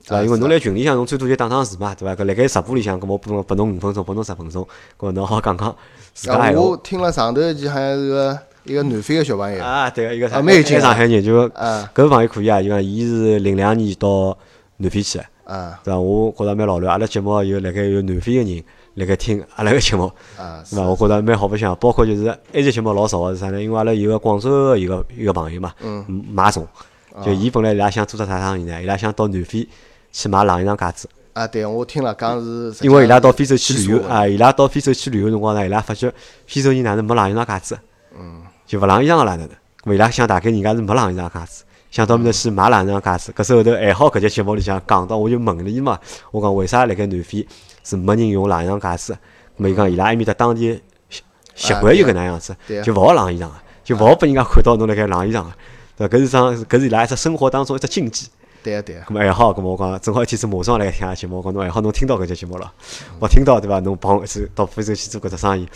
[0.07, 0.23] 对伐？
[0.25, 2.15] 因为侬辣群里向，侬最多就打打字嘛，对伐？
[2.23, 4.63] 搿辣盖直播里向，搿么拨拨侬五分钟，拨侬十分钟，
[4.99, 5.77] 搿么侬好讲讲
[6.15, 6.61] 自家啊，闲话。
[6.61, 14.37] 我听了上头一期好像是个一个南非个小朋友，啊，对个，一个啊蛮有上海人，就啊搿朋友可以啊，就讲伊是零两年到
[14.77, 15.99] 南非去的，啊对伐？
[15.99, 18.63] 我觉着蛮老卵，阿拉节目有辣盖有南非个人
[18.95, 20.83] 辣盖听阿拉个节目，啊，对伐？
[20.89, 23.63] 我觉着蛮好白相，包括就是埃及节目老少个是啥呢？
[23.63, 26.67] 因为阿拉有个广州个一个一个朋友嘛，嗯，马总，
[27.25, 28.83] 就伊本来伊拉想做只啥生意呢？
[28.83, 29.67] 伊拉想到南非
[30.13, 31.09] 去买冷衣裳戒指。
[31.33, 36.13] 啊，对，我听了讲是，因为伊拉到非洲去旅游啊，伊拉到非洲去旅游辰光呢，伊拉发觉
[36.47, 37.79] 非洲人哪能没冷衣裳戒指，
[38.19, 39.49] 嗯，就勿冷衣裳个啦哪
[39.85, 43.33] 能，伊拉想大概人家是没冷衣裳架子，想到面搭去买两张架子。
[43.33, 45.99] 搿时候头还好搿节节目里向讲到，我就问了伊嘛，
[46.31, 47.45] 我讲为啥辣盖南非
[47.83, 49.13] 是没人用晾衣裳架子？
[49.13, 49.17] 咾
[49.57, 51.23] 么伊讲伊拉埃面搭当地习
[51.57, 52.55] 习惯就搿能样子
[52.85, 55.51] 就勿好晾衣裳个，就勿好拨人家看到侬辣盖晾衣裳个，
[55.97, 56.17] 对伐？
[56.17, 58.29] 搿是桩搿是伊拉一只生活当中一只禁忌。
[58.63, 59.01] 对啊对个。
[59.03, 62.73] 咁么还好，咁么我讲正好一天子马上来听下节目，我讲侬还好侬听到搿节节目了，
[63.19, 63.81] 我听到对伐？
[63.81, 65.69] 侬帮我一次到非洲去做搿只生意，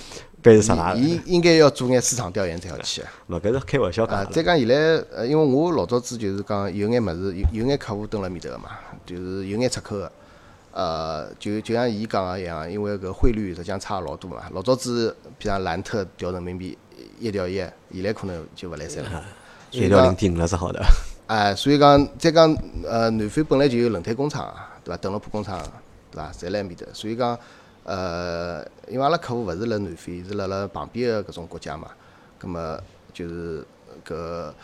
[0.44, 0.94] 班是实伐？
[0.94, 3.08] 伊应该要做眼市场调研才要去个。
[3.28, 4.30] 勿搿是开玩笑啊讲，的。
[4.30, 4.74] 再讲现在，
[5.10, 8.68] 呃，因为我老早子就是讲有眼物事，有有眼客户蹲辣面头个嘛，
[9.06, 10.12] 就是有眼出口个。
[10.72, 14.42] 呃，就就像伊讲个一样，因为搿汇率实际上差老多嘛。
[14.52, 16.76] 老早子，比如兰特调人民币
[17.18, 17.54] 一调一，
[17.92, 19.24] 现在可能就勿来三了。
[19.70, 20.84] 一调零，点五了是好的，
[21.28, 22.52] 哎，所以讲再讲，
[22.84, 24.96] 呃，南非本来就有轮胎工厂啊，对伐？
[25.00, 25.58] 邓乐普工厂，
[26.10, 26.32] 对伐？
[26.32, 26.84] 侪辣埃面头。
[26.92, 27.38] 所以讲，
[27.84, 31.88] 呃，因为阿拉客户勿是辣南非，是辣辣旁边个搿种国家嘛，
[32.38, 32.80] 葛末
[33.12, 33.60] 就是
[34.06, 34.54] 搿呃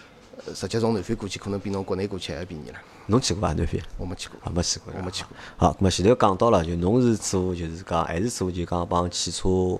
[0.54, 2.78] 直接从南非过去，可能比侬国内过去还要便宜了。
[3.06, 3.52] 侬去过伐？
[3.52, 3.83] 南非？
[3.98, 5.37] 我没去过，啊，没去过，我没去过。
[5.56, 9.78] 好，咁么前头讲到了，就侬是做就是讲还是做就讲帮汽车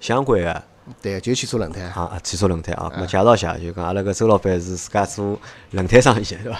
[0.00, 0.62] 相关个
[1.00, 1.82] 对，就汽车轮胎。
[1.82, 5.38] 啊啊汽车轮胎啊，咁么介绍一下，就讲阿拉搿周老板是自家做
[5.70, 6.58] 轮胎生意的，对伐？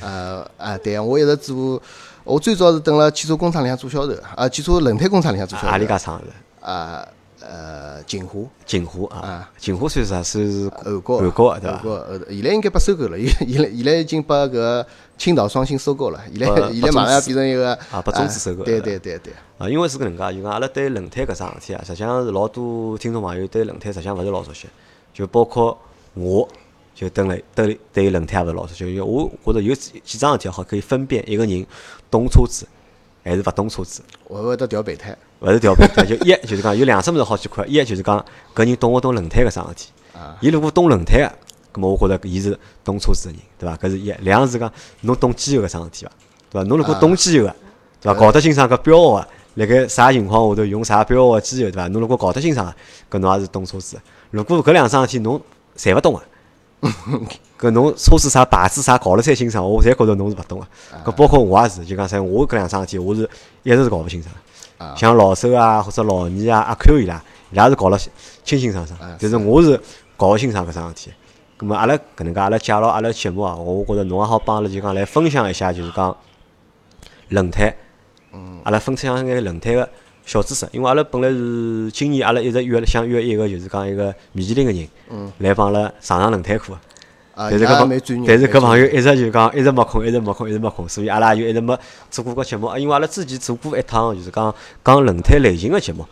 [0.00, 1.82] 呃啊，对，我一直做，
[2.24, 5.70] 我最早是蹲辣汽车工厂里向做销售，啊，汽车轮胎工厂里向做销售。
[5.70, 6.24] 阿里家厂是
[6.66, 7.06] 啊
[7.46, 8.40] 呃，锦华。
[8.64, 10.22] 锦华啊，锦华算是啥？
[10.22, 11.76] 算是韩国韩国的对伐？
[11.76, 14.86] 韩国呃，现在应该被收购了，现 现在现在已经把搿
[15.18, 24.66] 青岛双星收购了，现在把现在马上要变成一个啊把中资收购对了对对对，啊，因为是搿能介，就讲阿拉对轮胎搿桩事体啊，实际上是老多听众朋友对轮胎实际上勿是老熟悉，
[25.12, 25.76] 就包括
[26.14, 26.48] 我，
[26.94, 28.86] 就蹲辣对对轮胎也勿是老熟悉。
[28.86, 31.66] 因为我觉着有几几桩事体好可以分辨一个人
[32.10, 32.66] 懂车子
[33.24, 36.04] 还是勿懂车子，会会得调备胎，勿是调备胎。
[36.04, 39.88] 就一就是讲有两只物事好去看，一就是讲搿人懂勿懂轮胎搿桩事体。
[40.12, 41.32] 啊伊如果懂轮胎个，
[41.72, 43.76] 葛末我觉着伊是懂车子个人，对伐？
[43.76, 44.12] 搿是一。
[44.20, 46.12] 两是讲侬懂机油搿桩事体伐？
[46.50, 46.68] 对伐？
[46.68, 47.56] 侬如果懂机油个，
[48.00, 48.20] 对伐？
[48.20, 51.88] 搞得清爽搿标号个，辣盖啥情况下头用啥标号个机油，对伐？
[51.88, 52.66] 侬如果搞得清爽
[53.10, 54.02] 个，搿侬也是懂车子个。
[54.30, 55.40] 如果搿两桩事体侬
[55.76, 56.22] 侪勿懂个，
[57.58, 60.66] 搿侬车子啥牌子啥搞了再清爽，我侪觉着侬是勿懂个。
[61.04, 63.28] 搿包括我也是，就讲啥，我搿两桩事体我是
[63.62, 64.40] 一直是搞勿清爽的。
[64.96, 67.98] 像老手啊或者老二啊、阿 Q 伊拉，伊拉是搞了
[68.42, 69.80] 清清爽爽，但是我是
[70.16, 71.12] 搞勿清爽搿桩事体。
[71.58, 76.14] 咁么阿拉搿能介，阿拉介绍阿拉节目啊，我觉着侬也好帮阿拉就讲来分享一下，就是讲
[77.28, 77.74] 轮胎，
[78.64, 79.88] 阿拉分享眼轮胎个
[80.24, 80.66] 小知识。
[80.72, 84.88] 因为阿拉本来是今年阿拉一直约了想约一个就是讲一个米其林个人，
[85.38, 86.72] 来帮阿拉上上轮胎课。
[87.36, 87.88] 但是搿朋
[88.26, 91.76] 但是搿朋友一直就讲一直没空，一直没空，一直没空，所以阿拉就一直没
[92.08, 92.68] 做过搿节目。
[92.68, 96.06] 啊因为阿拉之前做过一趟就是讲讲轮胎类型个节目，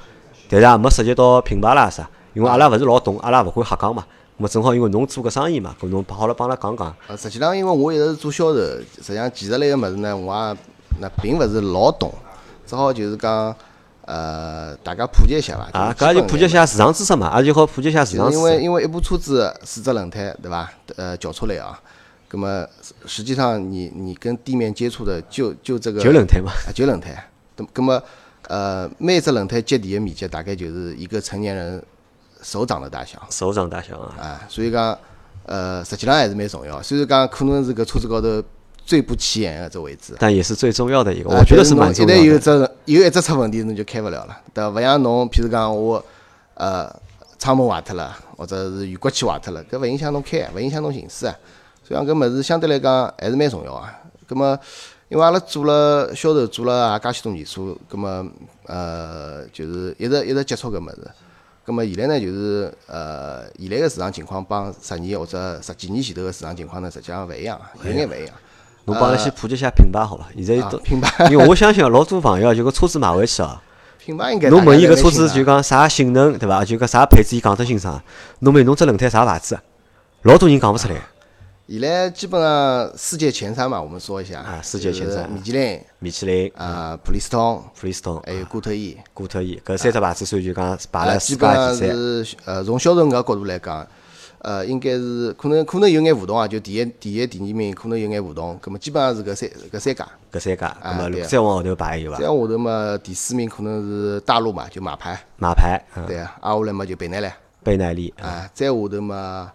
[0.48, 4.04] 但是也没涉及到品牌啦啥，因为阿拉勿是老懂，阿拉勿会瞎讲嘛。
[4.38, 6.92] 咁么正好因为侬做搿生意嘛，搿侬好了帮阿拉讲讲。
[7.06, 10.56] 呃，实际上因为我一直是做销售，实际上技术类个物事呢，我也
[11.00, 12.12] 那并勿是老懂，
[12.66, 13.54] 只好就是讲
[14.12, 15.70] 呃，大家普及一下伐。
[15.72, 18.62] 啊，就是基本搿就普及一下市场知识嘛，也就好普及一下市场知识因为。
[18.62, 20.70] 因为一部车子四只轮胎，对伐？
[20.96, 21.80] 呃，轿车类啊，
[22.30, 22.66] 那么
[23.06, 27.10] 实际上你你跟地面接触的就就这个就轮胎嘛，啊，就轮胎。
[27.56, 28.02] 那那么
[28.48, 31.82] 呃，每只轮胎接地的面积大概就是一个成年人
[32.42, 34.98] 手掌的大小手掌大小啊，啊，所以讲
[35.46, 36.82] 呃，实际上还是蛮重要。
[36.82, 38.42] 虽然讲可能是搿车子高头
[38.84, 40.14] 最不起眼的这位置。
[40.18, 42.22] 但也是最重要的一个，啊我觉得是蛮重要的。
[42.24, 42.50] 有只
[42.86, 44.70] 有一只出问题，侬就开勿了了，对伐？
[44.70, 46.04] 勿像侬，譬如讲我
[46.54, 46.94] 呃
[47.38, 51.34] 窗门坏脱了，或者是雨刮器坏脱了，搿勿影响侬开，勿影响侬行驶啊。
[51.86, 53.92] 所以讲搿物事相对来讲还是蛮重要啊。
[54.26, 54.58] 葛么，
[55.08, 58.26] 因为阿拉做了销售做了也介许多年数，葛么
[58.66, 61.10] 呃就是一直一直接触搿物事。
[61.64, 68.34] 葛么现在呢，就是呃现在个市场情况帮十年或者十几年前头个市场情况呢，实际上勿一样，有眼勿一样。
[68.84, 70.26] 侬帮阿拉先普及一下品牌好伐？
[70.36, 73.62] 现在都啊品牌 因为我相信老多朋友啊，就搿车子买回去啊。
[74.04, 76.64] 品牌应该侬问伊大家搿车子就讲啥性能，对伐？
[76.64, 78.02] 就讲啥配置，伊讲得清爽。
[78.40, 79.58] 侬问侬只轮胎啥牌子，
[80.22, 80.94] 老多人讲勿出来。
[81.68, 91.74] 现在基本上世界前三嘛，我们说一下啊世界前三米其林米其林、啊、普利司通，普利司通、还有固特异，固特异搿三只牌子所以就讲排啊，了世界基本上。
[91.76, 93.86] 是呃从销售额角度来讲，
[94.42, 100.08] 呃应该是可能可能有眼互动啊，就第一、第一、第二名可能有眼互动，葛么基本上是搿三搿三家。
[100.32, 102.40] 搿三家，葛么如对果再往后头排有伐再往？
[102.40, 107.28] 下头嘛，第四名可能是大陆嘛，就马牌，马牌，嗯，对啊，挨下来嘛就倍耐力，
[107.62, 109.52] 倍耐力，啊，再下头嘛，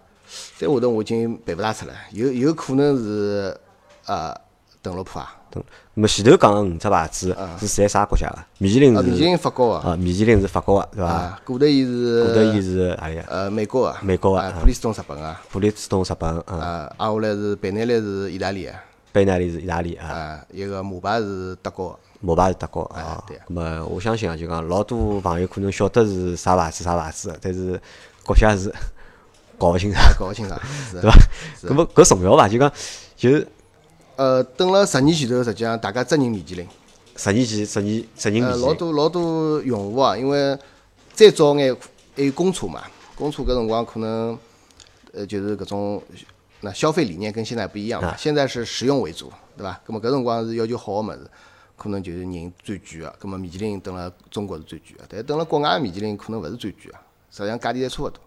[0.58, 3.58] 再下头我已经背勿大出来，有有可能是
[4.06, 4.34] 呃
[4.82, 5.64] 邓禄普啊，等。
[5.94, 8.38] 那么前头讲个五只牌子是在啥国家个？
[8.60, 11.10] 米其林是，米其是林法国个，啊，米其林是法国个，对伐？
[11.12, 13.22] 啊，古德伊是古德伊是何里个？
[13.28, 18.72] 呃美国个，美国个普利司通日本个，普利司通日本，啊，啊，挨下来是贝内利是意大利个，
[19.12, 23.24] 贝奈利是意大利啊，啊，一个马牌是德国个，摩巴是德国啊。
[23.48, 27.80] 那么我相信啊，就讲老多朋友可能晓得是啥牌子啥牌子，但是
[28.24, 28.72] 国家是
[29.58, 30.60] 搞勿清爽，搞勿清爽，
[30.92, 31.18] 是 对伐？
[31.64, 32.48] 那么搿重要伐？
[32.48, 32.72] 就讲
[33.16, 33.48] 就是
[34.18, 36.68] 呃，等了十年前头，实际上大家只认米其林，
[37.16, 40.58] 十年前、十年、十年呃，米其林，老多老多用户啊，因为
[41.14, 41.76] 再早眼
[42.16, 42.84] 还有公车嘛，
[43.16, 44.38] 公车搿辰光可能
[45.14, 46.02] 呃就是搿种
[46.62, 48.16] 那消费理念跟现在不一样嘛，啊。
[48.18, 49.80] 现在是实用为主，对伐？
[49.86, 51.30] 葛末搿辰光是要求好个物事，
[51.78, 56.98] 可能就是人最贵个，葛末米其林等了中国是最贵个，但等了国外的米其林可能勿是最贵个，
[57.30, 58.20] 实际上价钿侪差勿多，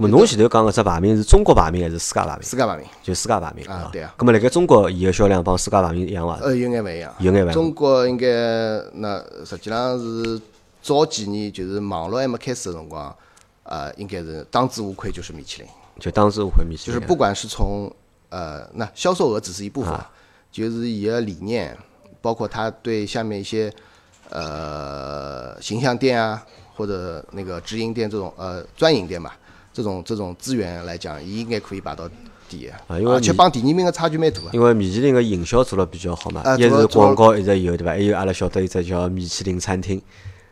[0.00, 2.42] 那么侬前头讲个只排名是中国排名还是世界排名？
[2.42, 4.14] 世界排名就世界排名啊对啊。
[4.16, 6.38] 咁么辣盖中国伊个销量帮世界排名一样伐？
[6.42, 8.26] 呃有眼勿一样，有眼勿一样中国应该
[8.94, 10.40] 那实际上是
[10.80, 13.14] 早几年就是网络还没开始个辰光，
[13.64, 15.70] 呃，应该是当之无愧就是米其林。
[15.98, 16.94] 就当之无愧米其林。
[16.94, 17.92] 就是不管是从
[18.28, 19.92] 呃，那销售额只是一部分，
[20.52, 21.76] 就是伊个理念，
[22.20, 23.72] 包括他对下面一些
[24.30, 26.44] 呃形象店啊，
[26.76, 29.36] 或者那个直营店这种呃专营店吧，
[29.78, 32.10] 这种这种资源来讲，伊应该可以排到
[32.48, 34.50] 第一，啊因为而且米帮第二名个差距蛮大个。
[34.52, 37.92] 因为米其林个营销做了比较好嘛，啊一是广告一直有对伐？
[37.92, 40.02] 还有阿拉晓得一只叫米其林餐厅，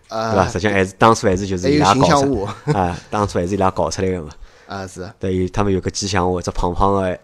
[0.08, 0.46] 啊对伐？
[0.46, 4.28] 实际上还是当初还是就是伊拉搞出啊，当初还是伊拉搞出来个嘛。
[4.68, 7.18] 啊是对，有他们有个吉祥物，只胖胖个，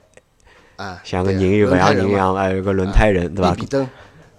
[0.74, 3.60] 啊，像个对人又勿像人一样，还有个轮胎人，对伐比？
[3.60, 3.88] 比登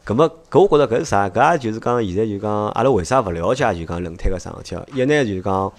[0.06, 1.30] 咁么，搿我觉着搿是啥？
[1.30, 4.86] 搿也就是讲，现在就讲，阿拉为啥勿了解就讲轮胎搿桩事体哦？
[4.94, 5.72] 一呢就是讲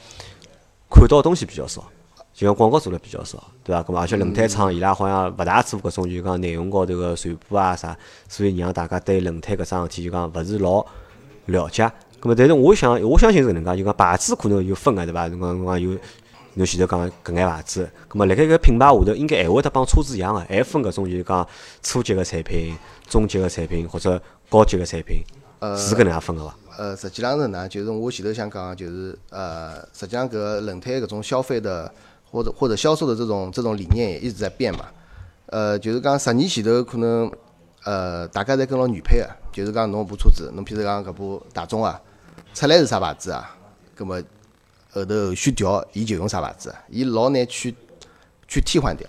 [0.95, 1.85] 看到东西比较少，
[2.33, 3.83] 就像广告做了比较少，对伐？
[3.83, 7.97] 咁么而且轮胎厂伊拉好像勿大做搿种就讲内容高头个传播啊啥，
[8.29, 10.85] 所以让大家对轮胎搿桩事体就讲勿是老
[11.47, 11.83] 了解。
[12.21, 15.27] 咁么，但是我想，我相信是搿能介，就讲牌子可能有分个，对伐？
[15.29, 15.99] 侬讲侬讲有。
[16.57, 21.45] 侬前头讲搿眼牌子，咁么辣盖搿品牌下头，应该还会得帮车子一样个，还分搿种就是讲
[21.83, 22.79] 初级个产品、
[23.09, 25.17] 中级个产品或者高级个产品，
[25.77, 26.55] 是搿能介分个伐？
[26.77, 31.93] 呃，实际上是呢，就是我前头想讲的，就是呃，实际上搿轮胎搿种消费的
[32.31, 34.87] 或者或者销售的这种这种理念也一直在变嘛。
[35.47, 37.31] 呃，就是讲十年前头可能
[37.85, 42.01] 呃大家侪跟牢原配个，就是讲侬部车子，侬譬如讲搿部大众啊，
[42.55, 43.57] 出来是啥牌子啊，
[43.95, 44.21] 葛么
[44.91, 47.75] 后头后续调伊就用啥牌子，伊老难去
[48.49, 49.09] 去替换掉。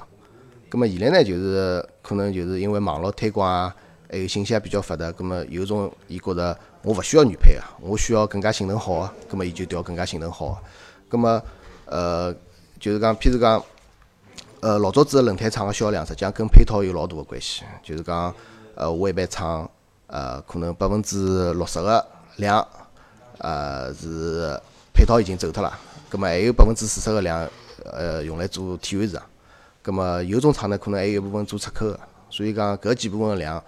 [0.69, 3.75] 葛么现在呢，就是可能就是因为网络推广啊，
[4.09, 10.57] 还有信息也比较发达，葛么有种伊觉着我勿需要原配啊，我需要更加性能好个，葛么伊就调更加性能好个。
[11.09, 11.41] 葛么
[11.85, 12.31] 呃，
[12.79, 13.61] 就是讲，譬如讲，
[14.59, 17.63] 呃，老早子个轮胎厂个销量，实际上跟配套有老大个关系。
[17.81, 18.31] 就是讲，
[18.75, 19.67] 呃，我一般厂，
[20.05, 22.63] 呃，可能百分之六十个量，
[23.39, 24.55] 呃，是
[24.93, 25.75] 配套已经走脱了，
[26.07, 27.49] 葛么还有百分之四十个量，
[27.83, 29.23] 呃，用来做体验市场。
[29.81, 33.63] 葛么有种厂呢，可能还有一部分做出口个，所以讲搿几部分个量，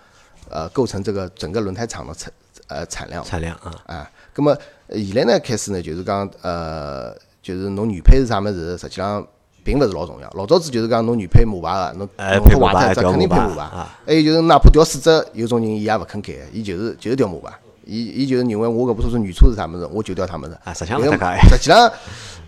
[0.52, 2.32] 呃，构成这个整个轮胎厂的产
[2.68, 3.24] 呃产量。
[3.24, 4.56] 产量啊，啊，葛么
[4.88, 9.26] 呃现在呢开始呢，就是讲呃，就是侬原配是啥物事，实际上
[9.64, 10.30] 并勿是老重要。
[10.36, 13.86] 老早子就是讲侬原配马牌个，侬哎弄脱坏脱只肯定配调马牌。
[14.06, 17.58] 还有就是哪怕调四只，有种人伊也勿肯改，伊就是就是调马牌。
[17.90, 20.58] 伊伊就是认为我搿部车子原车是啥物事，我就调啥物事。
[20.64, 21.92] 啊实际上实际上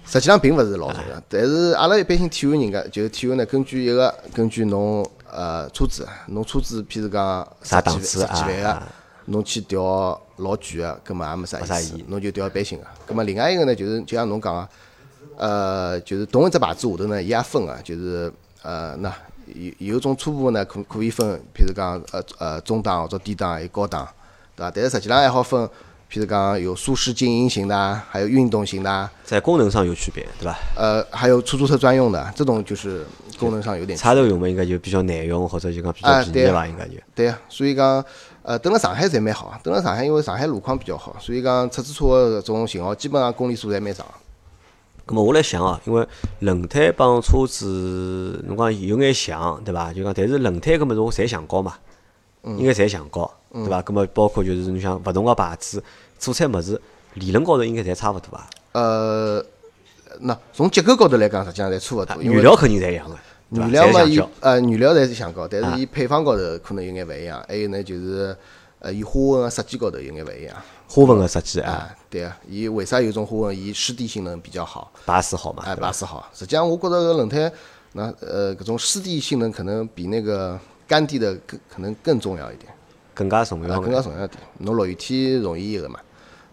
[0.06, 8.84] 实际上并勿是老重要，但是阿拉一般性体会人家，就是体会呢，根据一个根据侬呃车子，侬车子譬如讲十几啥档次十几万个
[9.30, 12.86] 侬去调老贵个，葛末也没啥没啥意思侬就调一般性个。
[13.06, 14.70] 葛末另外一个呢，就是就像侬讲个，
[15.38, 19.14] 呃，就是同一只牌子下头呢，伊也分个，就是呃，那
[19.56, 24.08] 有有种初步呢，可可以分，譬如讲呃呃中档或者低档，还有高档，
[24.56, 24.72] 对伐？
[24.72, 25.62] 但是实际上还好分，
[26.12, 30.58] 譬如讲有舒适精英型的啊，还有运动型的啊，在功能上有区别，对伐？
[30.76, 33.06] 呃，还有出租车专用的，这种就是
[33.40, 36.68] 功能上有点区别插头用嘛，应该就比较耐用，或者就讲比较便宜伐？
[36.68, 38.04] 应该就对呀，所以讲，
[38.50, 44.04] 呃，等辣上海侪蛮好，等辣上海因为上海路况比较好，所以讲出租车的搿种型号基本上公里数侪蛮长。
[45.06, 46.08] 咁么我来想哦，因为
[46.40, 49.94] 轮胎帮车子，侬讲有眼像，对伐？
[49.94, 51.76] 就讲，但是轮胎搿物事我侪想高嘛，
[52.44, 53.84] 应该侪想过，对伐？
[53.84, 55.84] 咁么包括就是侬想勿同个牌子
[56.18, 56.82] 做出来物事，
[57.14, 58.48] 理论高头应该侪差勿多伐？
[58.72, 59.46] 呃，
[60.22, 63.16] 那从结构高头来讲，实际上侪差勿多，原料肯定侪一样个？
[63.50, 68.36] 原料嘛，伊呃原料侪是橡胶，但啊是伊配方高头可能有眼勿一样，还有呢就是
[68.80, 70.56] 呃伊花纹个设计高头有眼勿一样。
[70.88, 73.56] 花纹个设计啊，啊，对啊，伊为啥有种花纹？
[73.58, 75.92] 伊湿地性能比较好，排水好嘛，哎，对伐把？
[75.92, 76.28] 式好。
[76.34, 77.52] 实际上，我觉着搿轮胎，
[77.94, 82.72] 那呃，搿种湿地性能可能比那个干地的更可能更重要一点。
[83.14, 84.42] 更加重要更加重要点。
[84.60, 86.00] 侬落雨天容易一个嘛。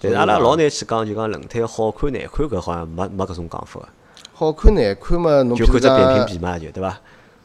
[0.01, 3.89] 但是阿拉老难去讲，就讲轮胎好看难看搿好像没没搿种讲法个。
[4.39, 7.01] 好看难看嘛，侬就看只扁平比嘛，就对伐？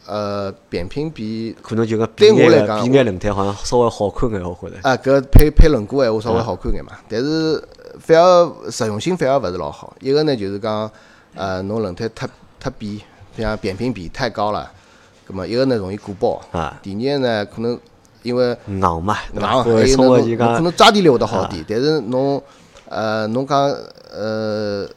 [0.08, 4.76] 呃，扁平比可能就讲对我来讲比眼轮胎好像稍微好看眼，我觉着。
[4.82, 7.64] 啊，搿配配轮毂闲话稍微好看眼嘛，但是
[7.98, 9.96] 反而实用性反而勿是老好。
[10.02, 10.92] 一个呢就是讲，
[11.34, 12.28] 呃，侬轮胎太
[12.60, 13.00] 太扁，
[13.38, 14.70] 像扁平比太高了，
[15.26, 17.80] 葛么一个呢容易鼓包，啊第二呢可能
[18.24, 19.18] 因为硬嘛？
[19.34, 22.42] 硬，还有稍微就呢侬侬可能抓地力会得好点，但是侬
[22.90, 23.80] 呃侬讲呃
[24.12, 24.90] 呃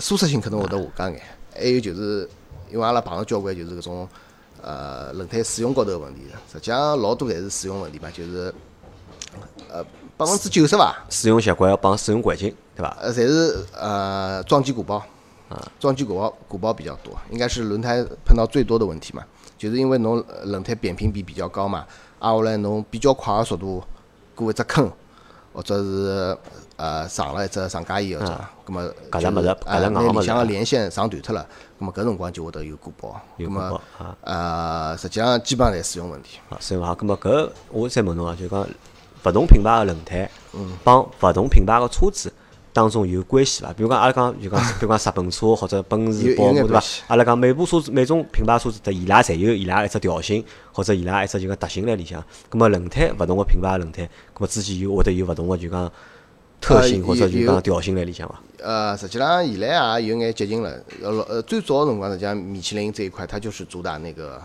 [0.00, 1.22] 舒适性可能会得下降眼。
[1.54, 2.28] 还有就是
[2.70, 4.08] 因为阿拉碰到交关就是搿种
[4.62, 8.54] 呃轮胎使用高头个问题，实际上老多侪是使用问题嘛，就是
[9.70, 9.84] 呃
[10.16, 12.96] 百分之九十伐，使用习惯帮使用环境，对伐？
[13.00, 15.02] 呃侪是呃撞击鼓包，
[15.80, 19.24] 撞击鼓包鼓包比较多，应该是轮胎碰到最多的问题嘛，
[19.56, 21.86] 就是因为侬呃轮胎扁平比比较高嘛，
[22.20, 23.82] 挨下来侬比较快个速度
[24.34, 24.90] 过一只坑，
[25.52, 26.36] 或者是
[26.76, 31.46] 呃上了一只上架衣搿种，葛么搿只物事啊搿只硬物事拿里向个连线上断脱了，
[31.78, 34.16] 葛么搿辰光就会得有鼓包，葛有鼓包末啊。
[34.22, 36.38] 呃实际上基本上侪使用问题。
[36.50, 38.66] 啊，所以好，葛末搿我再问侬啊，就讲
[39.24, 40.30] 勿同品牌个轮胎，
[40.84, 42.32] 帮勿同品牌个车子
[42.78, 43.72] 当中有关系伐？
[43.72, 46.82] 比如讲阿拉讲就讲， 比如讲日本车或者奔驰、宝马对伐？
[47.08, 52.22] 阿拉讲每部车子每种品牌车子，它伊拉侪有伊拉一只调性或者伊拉一只就讲特性辣里向。
[52.48, 55.90] 葛末轮胎勿同个品牌轮胎，葛末之间有会得有勿同个就讲
[56.60, 58.40] 特呃性或者就讲调性辣里向伐？
[58.62, 60.80] 呃，实际上现在也有眼接近了。
[61.02, 64.40] 呃，最早个辰光，实际上米其林这一块，它就是主打那个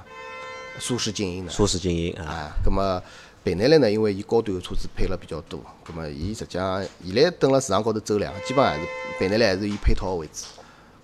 [0.80, 1.52] 舒适静音的。
[1.52, 3.02] 舒适经营啊，啊，葛么
[3.44, 8.88] 倍耐力呢，因为伊高端个车子配了比较多，葛么伊实际上现在蹲辣市场高头走量，基本上还是
[9.20, 10.46] 倍耐力还是以配套为主。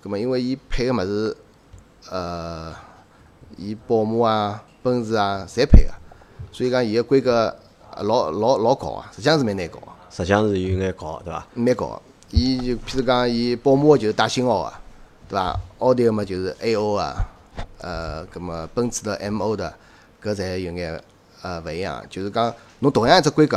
[0.00, 1.36] 葛么因为伊配个物事，
[2.10, 2.74] 呃，
[3.58, 5.92] 伊宝马啊、奔驰啊，侪配个，
[6.50, 7.54] 所以讲伊个规格
[7.94, 9.86] 呃老老老高啊，实际上是蛮难搞个。
[10.10, 11.46] 实际上是有眼高，对伐？
[11.54, 12.02] 蛮高个。
[12.30, 14.72] 伊就譬如讲，伊宝马就是带星号个，
[15.28, 15.60] 对伐？
[15.78, 17.14] 奥迪个嘛就是 A O 啊，
[17.78, 19.74] 呃，葛么奔驰的 M O 的，
[20.22, 21.02] 搿侪有眼
[21.42, 22.04] 呃勿一样。
[22.08, 23.56] 就是讲，侬同样一只规格，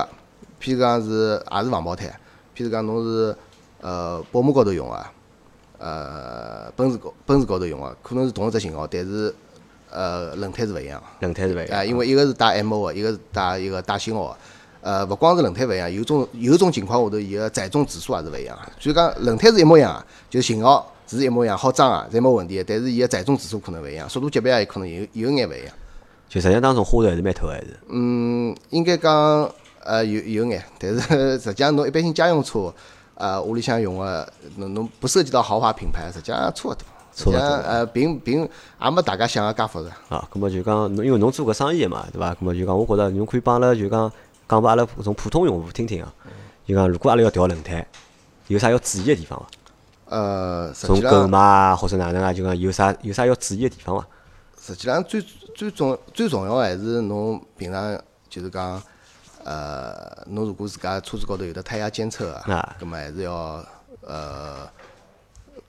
[0.61, 2.07] 譬如讲是也是防爆胎，
[2.55, 3.35] 譬如讲侬是
[3.81, 5.05] 呃宝马高头用个，
[5.79, 9.33] 呃奔驰高奔驰高头用个，可能是同一只型号，但是
[9.89, 11.05] 呃轮胎是勿一样个。
[11.19, 14.37] 轮胎是勿一样啊，因为一个是带 M 个，一个是带一个带星号个。
[14.81, 18.63] 呃，勿光是轮胎勿一样，有种有种情况下头，伊个载重指数也是勿一样个。
[18.77, 22.63] 所以讲轮胎是一模一样个，就是型号是一模一样，好装啊，侪没问题的。
[22.65, 25.73] 但是伊个载重指数可能勿一样，速度级别也可能有有眼勿一样。
[26.33, 27.79] 就实际上当中花头还是蛮头还是。
[27.89, 29.47] 嗯，应该讲
[29.83, 32.73] 呃有有眼，但是实际上侬一般性家用车，
[33.13, 36.83] 呃屋里向用个，侬侬不涉及到豪华品牌，实际上差勿多。
[37.15, 38.41] 实际差勿多上呃并并
[38.81, 39.91] 也没大家想个介复杂。
[40.09, 42.33] 啊，咁么就讲，侬因为侬做搿生意个嘛，对伐？
[42.33, 44.11] 咁么就讲，我觉着侬可以帮阿拉就讲
[44.49, 46.11] 讲拨阿拉搿种普通用户听听啊。
[46.65, 47.85] 就讲，如果阿拉要调轮胎，
[48.47, 49.45] 有啥要注意个地方伐？
[50.17, 54.07] 呃，实从购买啊，或者哪能啊，就讲有啥有啥要注意个地方伐？
[54.65, 55.21] 实际上最
[55.53, 58.81] 最重最重要还是侬平常就是讲，
[59.43, 63.61] 呃，侬如果自家车子高头有的胎压监测啊啊，葛么还是要
[63.99, 64.65] 呃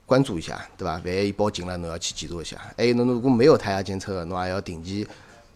[0.05, 0.93] 关注一下，对伐？
[1.03, 2.57] 万一伊报警了，侬要去检查一下。
[2.77, 5.05] 还有侬如果没有胎压监测个，侬也要定期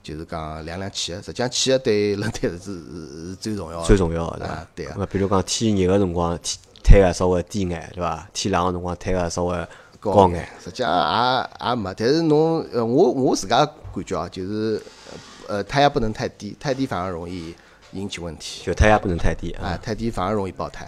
[0.04, 1.22] 就是讲量量气压。
[1.22, 3.86] 实际上气压对轮胎是是是最重要的。
[3.88, 4.68] 最重要个对伐啊？
[4.76, 8.28] 对啊咁么比如讲天热个辰光，天胎压稍微低眼，对伐？
[8.34, 9.68] 天冷个辰光，胎压稍微
[10.00, 10.48] 高眼。
[10.64, 14.82] 实际上也也没，但是侬呃，我我自家感觉啊，就是
[15.48, 17.54] 呃胎压不能太低，太低反而容易
[17.94, 18.64] 引起问题。
[18.66, 19.70] 就胎压不能太低啊。
[19.70, 20.88] 啊，太低反而容易爆胎。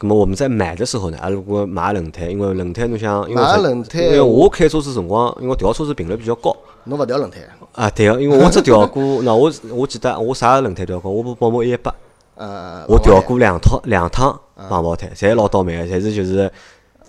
[0.00, 6.56] 那么我们在买的时候呢，啊，如果买轮胎，因为轮胎侬想，因为轮胎因为我开车子辰光，因为调车子频率比较高。
[6.84, 7.38] 侬勿调轮胎，
[7.76, 11.94] 啊，对个，因为我只调过， 那我我记得我啥轮胎调过，我部宝马一八，
[12.34, 14.36] 呃，我调过两套两趟
[14.68, 16.50] 防爆胎，侪老倒霉个，侪是就是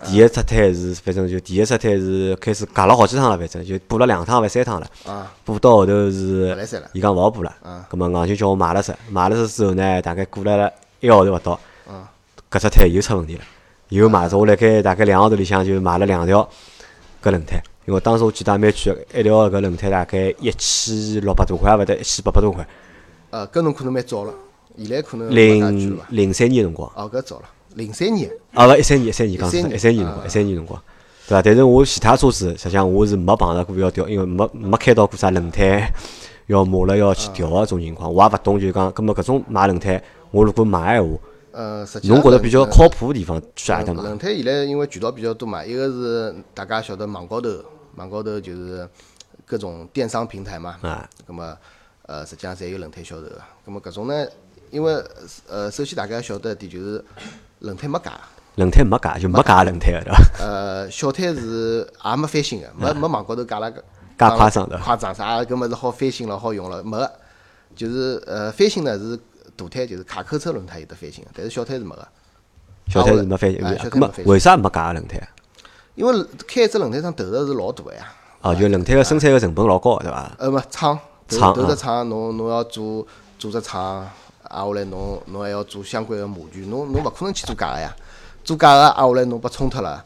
[0.06, 6.56] 第一只胎是反正就第一只胎是开始夹了好几趟了，反正就补了两趟还三趟了，啊，补到后头是
[6.92, 7.52] 伊讲勿好补了，
[7.88, 11.58] 葛末硬就叫我买了只，买了只之后呢，大概过了一个号头勿到，
[12.50, 13.42] 搿只胎又出问题了，
[13.88, 16.48] 又买只，我辣盖大概两个号头里向就买了两条
[17.22, 22.66] 搿轮胎，因为当时我记得也蛮贵个，一条搿轮胎大概一千六百多块，勿得一千八百多块。
[23.30, 24.32] 呃，搿侬可能蛮早了，
[24.76, 25.28] 现在可能？
[25.34, 27.44] 零零三年个辰光，哦，搿早了，
[27.74, 30.04] 零三年，啊勿一三年一三年讲错，一三年。
[30.04, 30.22] 辰光，啊。
[30.26, 30.82] 一三年辰光，
[31.28, 31.42] 对伐？
[31.42, 35.92] 但是我其他车子实际上我是没碰着过要调，因为没没开到过啥轮胎
[36.46, 41.18] 要磨了要去调个种情况，我也勿懂，就是讲，葛末搿种买轮胎，我如果买闲话，
[41.52, 43.94] 呃，实际上侬觉着比较靠谱个地方去何搭买？
[43.94, 47.50] 轮轮胎现在因为渠道比较多嘛，一个是大家晓得网高头，
[47.96, 48.88] 网高头就是
[49.46, 51.56] 各种电商平台嘛，啊，搿么
[52.02, 54.26] 呃实际上侪有轮胎销售个，搿么搿种呢，
[54.70, 54.92] 因为
[55.48, 57.02] 呃，首先大家要晓得一点就是
[57.64, 58.12] 轮胎没假，
[58.56, 60.44] 轮胎没假，就没假轮胎个对伐？
[60.44, 63.80] 呃，小胎是也没翻新个，没没网高头加了个
[64.18, 67.10] 介夸张的夸张啥搿物事好翻新了好用了，没个。
[67.74, 69.16] 就是呃，翻新呢是
[69.56, 72.06] 大胎，就是卡扣车轮胎有得翻新，但是小胎是没个。
[72.88, 75.28] 小胎是没翻新，哎小胎咁么没为啥没假个轮胎啊？
[75.96, 78.12] 因为开一只轮胎上投入是老大个呀。
[78.42, 80.30] 哦，就轮胎个生产个成本老高，对伐？
[80.38, 83.06] 呃，没厂，投厂啊投只厂，侬侬要做
[83.38, 84.08] 做只厂，
[84.50, 87.94] 挨下来侬侬还要做相关个模具，侬侬勿可能去做假个呀。
[88.44, 90.04] 做假个挨下来侬被冲脱了，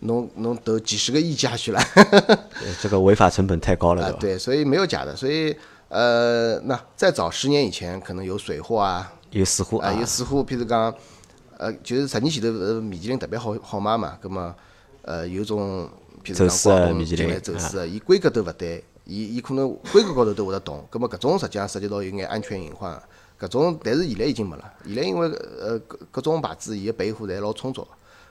[0.00, 1.80] 侬侬投几十个亿下去了。
[1.94, 2.38] 呃
[2.80, 5.54] 这个违法成本太高了， 对，对，所以没有假的，所以
[5.88, 10.94] 呃，那再早十年以前可能有水货啊，有死货啊，啊有，水货，譬如讲，
[11.58, 14.54] 呃，就是十年前头呃米其林特别好好卖嘛，葛么
[15.02, 15.90] 呃有种
[16.24, 23.02] 譬如讲广东米其林进来走私个，伊规格都勿对，伊伊可能规格高头都会得动，葛么搿种实际上涉及到有眼安全隐患，
[23.40, 25.28] 搿种但是现在已经没了，现在因为
[25.60, 27.86] 呃各各种牌子伊个备货侪老充足。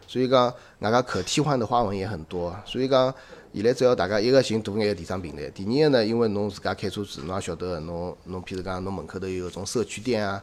[0.08, 3.14] 所以讲，外加可替换的花纹也很多，所以讲，
[3.54, 10.42] 现在只要大家一个寻大眼个电商平台，第二个呢，因为侬自家开车子，侬也晓得，侬侬譬如讲，侬门口头有种社区店啊，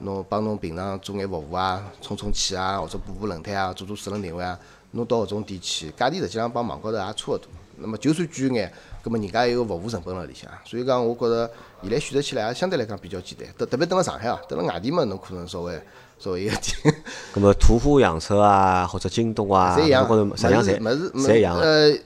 [0.00, 4.58] 侬帮侬平常做眼服务啊，充充气啊，或者补补轮胎啊，做做四轮定位啊，
[4.90, 7.46] 侬到搿种店去，价钿实际上帮网高头也差勿多。
[7.76, 8.72] 那么就算贵眼，
[9.04, 11.48] 搿么人家也有服务成本辣里向，所以讲，我觉着
[11.84, 13.48] 现在选择起来也相对来讲比较简单。
[13.56, 15.80] 特特别蹲辣上海啊，蹲辣外地嘛，侬可能稍微
[16.18, 16.94] 稍微有点。
[17.34, 20.80] 咁么途虎养车啊，或者京东啊，侪一样，或者物实际上侪事
[21.12, 21.98] 物事侪一样个呃，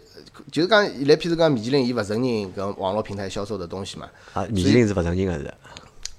[0.52, 2.22] 就是讲现在譬如讲米其林，伊勿承认
[2.54, 4.08] 搿网络平台销售的东西嘛。
[4.34, 5.54] 啊，米其林是勿承认个是，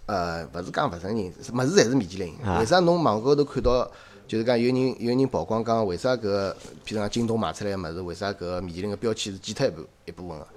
[0.05, 2.36] 呃，勿是讲勿承认，是物事侪是米其林。
[2.43, 3.89] 啊为啥侬网高头看到，
[4.28, 6.51] 就是讲有人有人曝光讲，为啥搿
[6.86, 10.47] 譬如讲京东卖出来个物事，为啥搿米其林个标签是剪脱一部一部分个？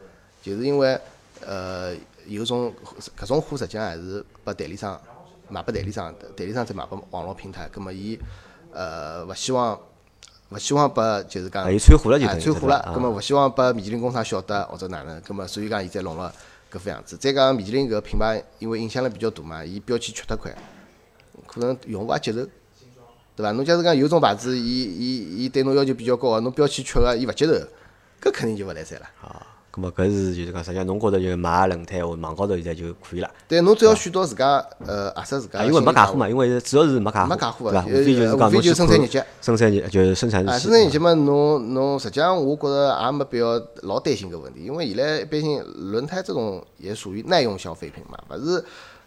[0.43, 0.99] 就是因为
[1.47, 1.93] 呃
[2.27, 2.75] 有种
[3.19, 5.01] 搿种货实际上还是拨代理商
[5.49, 8.19] 卖拨代理商，代理商再卖拨网络平台，葛末伊
[8.73, 9.79] 呃勿希望。
[10.51, 16.31] 勿希望拨就是讲，啊伊穿货了就等于穿货了，是吧啊葛末勿希望拨米其林工厂晓得或者哪能，葛末所以讲现在弄了
[16.71, 17.17] 搿副样子。
[17.17, 20.55] 再讲米其林搿个品牌，因为影响力比较大嘛，伊标签缺脱块，
[21.47, 22.47] 可能用户也接受，
[23.35, 23.51] 对伐？
[23.53, 27.53] 侬假使讲有种牌子，伊伊伊对侬要求比较高个，侬标签缺个，伊勿接受，
[28.21, 29.07] 搿肯定就勿来三了。
[29.73, 37.81] 啊，咁么搿是就是讲，实际上侬觉着就买轮胎或网高头现在就可以了，对，侬只要选到自家呃合适自家因为没假货嘛，因为主要是没假货，没假货对伐？
[37.81, 48.63] 啊无非就是呃讲无非就生产日节生产日就是生产日啊，期生产日节嘛，侬侬实际上我觉着也没必要老担心搿问题，因为现在一般性轮胎这种也属于耐用消费品嘛，勿是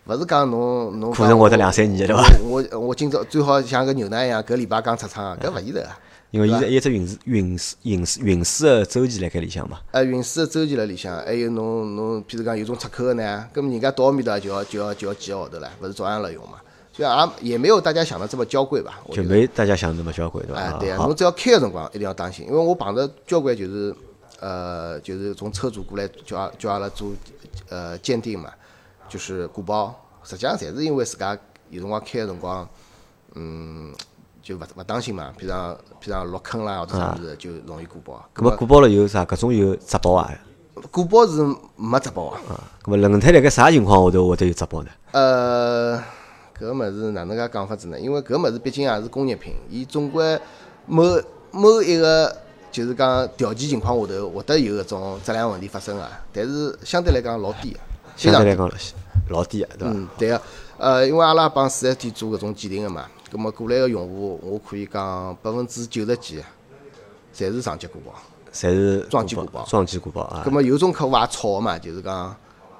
[0.08, 5.98] 勿是讲侬侬讲我库存会得两三年对伐我我我今朝最好像个牛奶一样，搿礼拜刚出厂，搿勿现实啊。
[6.36, 16.60] 因为伊是一只运输运输运输运输个周期辣盖里向嘛，呃，运输个周期辣里向，还有侬侬，譬如讲有种出口个呢，搿么人家到埃面搭就要就要就要几个号头了，勿是照样辣用嘛？
[16.92, 17.10] 所以
[17.40, 19.00] 也也没有大家想的这么娇贵吧？
[19.14, 20.62] 就没大家想的那么娇贵，对伐？
[20.62, 23.96] 哎，对啊，侬只要开个辰光一定要当心，因为我碰着交关就是
[24.42, 27.14] 呃，就是从车主过来叫阿叫阿拉做
[27.70, 28.52] 呃鉴定嘛，
[29.08, 31.38] 就是鼓包，实际上侪是因为自家
[31.70, 32.68] 有辰光开个辰光，
[33.36, 33.94] 嗯，
[34.46, 38.24] 就勿勿当心嘛，譬如讲譬如讲落坑啦或者啥物事，就容易过包。
[38.36, 39.26] 咁么过包了有啥？
[39.26, 40.32] 搿种有质保啊？
[40.92, 41.42] 过包是
[41.76, 42.40] 没质保啊。
[42.50, 44.90] 啊，咁么轮胎辣盖啥情况下头会得有质保呢？
[45.14, 45.98] 呃，
[46.60, 48.00] 搿物事哪能介讲法子呢？
[48.00, 50.40] 因为搿物事毕竟也是工业品，伊总归
[50.86, 51.04] 某
[51.50, 52.32] 某一个
[52.72, 56.08] 就是讲条件情况下头会得有搿种质量问题发生啊。
[56.32, 57.80] 但是相对来讲老低个。
[58.16, 58.70] 相对来讲
[59.30, 59.92] 老低个，对伐？
[59.96, 60.40] 嗯，对个。
[60.78, 66.42] 呃，因为阿拉帮四 S 店做搿种鉴定个嘛，葛末过来个用户，我可以讲百分之九十几，
[67.36, 68.14] 侪是上级鼓包。
[68.54, 70.50] 侪是撞击鼓包鼓撞击鼓包啊葛。
[70.50, 72.34] 末有种客户也吵个嘛，就是讲，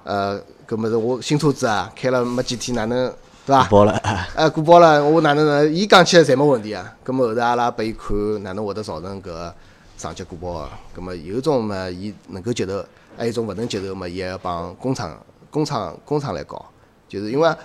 [0.06, 3.14] 呃，搿物事我新车子啊，开了没几天，哪能
[3.46, 3.66] 对伐？
[3.66, 3.92] 鼓包了，
[4.34, 5.68] 哎，过包了，我哪能呢？
[5.68, 6.96] 伊讲起来侪没问题啊。
[7.04, 9.52] 咁么后头阿拉拨伊看哪能会得造成搿
[9.98, 11.02] 上级过包个。
[11.02, 12.82] 咁么有种嘛，伊能够接受；
[13.18, 15.20] 还有一种勿能接受嘛，伊还要帮工厂、
[15.52, 16.66] 工厂、工厂来搞。
[17.10, 17.56] 就是因为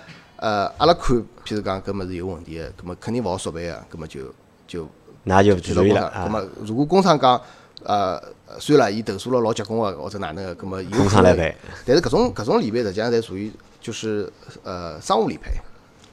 [0.41, 1.15] 呃，阿拉看，
[1.45, 4.21] 譬如讲搿物事有问题个，咁么肯定勿好索赔个，咁么就
[4.65, 4.89] 就
[5.23, 5.93] 那就去到工厂。
[5.93, 6.27] 咁注意了啊。
[6.27, 7.39] 么如果工厂讲
[7.83, 8.19] 呃，
[8.59, 11.55] 算了，伊投诉了老结棍个，或者哪能个，咁么伊工可能厂来赔。
[11.85, 14.27] 但是搿种搿种理赔实际上侪属于就是
[14.63, 15.51] 呃商务理赔，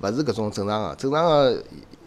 [0.02, 0.94] 勿是搿种正常个。
[0.96, 1.62] 正常个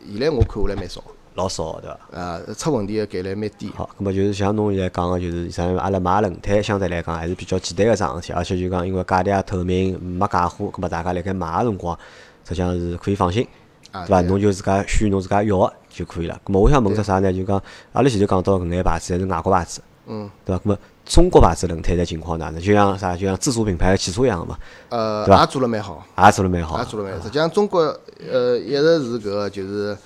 [0.08, 1.04] 现在我看下来蛮少，
[1.36, 2.00] 老少对伐？
[2.12, 3.72] 呃，出问题个概率蛮低。
[3.76, 5.76] 好，那么就是像侬现在讲个，就是像？
[5.78, 11.98] 阿拉买轮胎相对来讲还是比较简单个桩事体，而且就讲因为价钿也透明，没假货，那么大家辣盖买个辰光，
[12.48, 13.48] 实际上是可以放心，
[13.92, 14.22] 啊对伐？
[14.22, 16.40] 对侬就自家选侬自家要个就可以了。
[16.46, 17.32] 那么我想问只啥呢？
[17.32, 17.62] 就讲
[17.94, 20.62] 阿拉前头讲到搿眼牌子侪是外国牌子，嗯，对伐？
[20.66, 22.62] 那么中国牌子轮胎的情况哪能？
[22.62, 23.16] 就像啥？
[23.16, 24.58] 就像自主品牌的汽车一样嘛，
[24.90, 26.86] 呃，对吧也做了蛮好，也做了蛮好也。
[26.86, 27.24] 做了蛮好。
[27.24, 27.80] 实际上，中国
[28.32, 29.98] 呃一直是搿个就是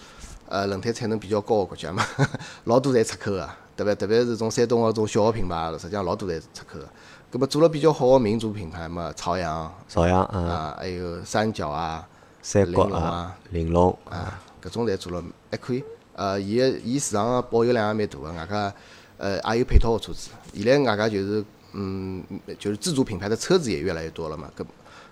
[0.47, 2.05] 呃轮胎产能比较高个国家嘛，
[2.65, 3.95] 老多侪出口个，对伐？
[3.95, 6.87] 特别是种山东个种小个品牌，实际上老多侪出口个。
[7.31, 12.07] 葛末做了比较好个民族品牌嘛，朝阳朝阳嗯，啊，还有三角啊。
[12.41, 15.83] 三角玲珑啊啊，玲珑啊，搿种侪做了还可以。
[16.15, 18.73] 呃，伊个伊市场个保有量也蛮大个，外加
[19.17, 20.29] 呃也有配套个车子。
[20.53, 21.43] 现在外加就是
[21.73, 22.23] 嗯，
[22.57, 24.63] 就是自主品牌的车子也越来越多了嘛，搿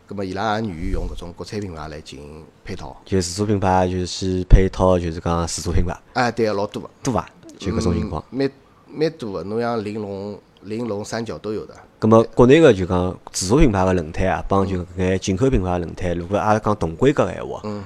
[0.08, 2.96] 搿么伊拉也愿意用搿种国产品牌来进行配套。
[3.06, 7.30] 就自主品牌就是配套，就是讲自主品牌哎，对个，老多个，多伐？
[7.58, 8.24] 就搿种情况。
[8.30, 8.50] 蛮
[8.88, 9.44] 蛮多个。
[9.44, 11.74] 侬像玲珑、玲珑、三角都有的。
[12.02, 17.84] 咁么国内个就讲自主品牌个轮胎啊，帮就搿眼进口品牌个轮胎，如果阿拉讲同规格个闲话，嗯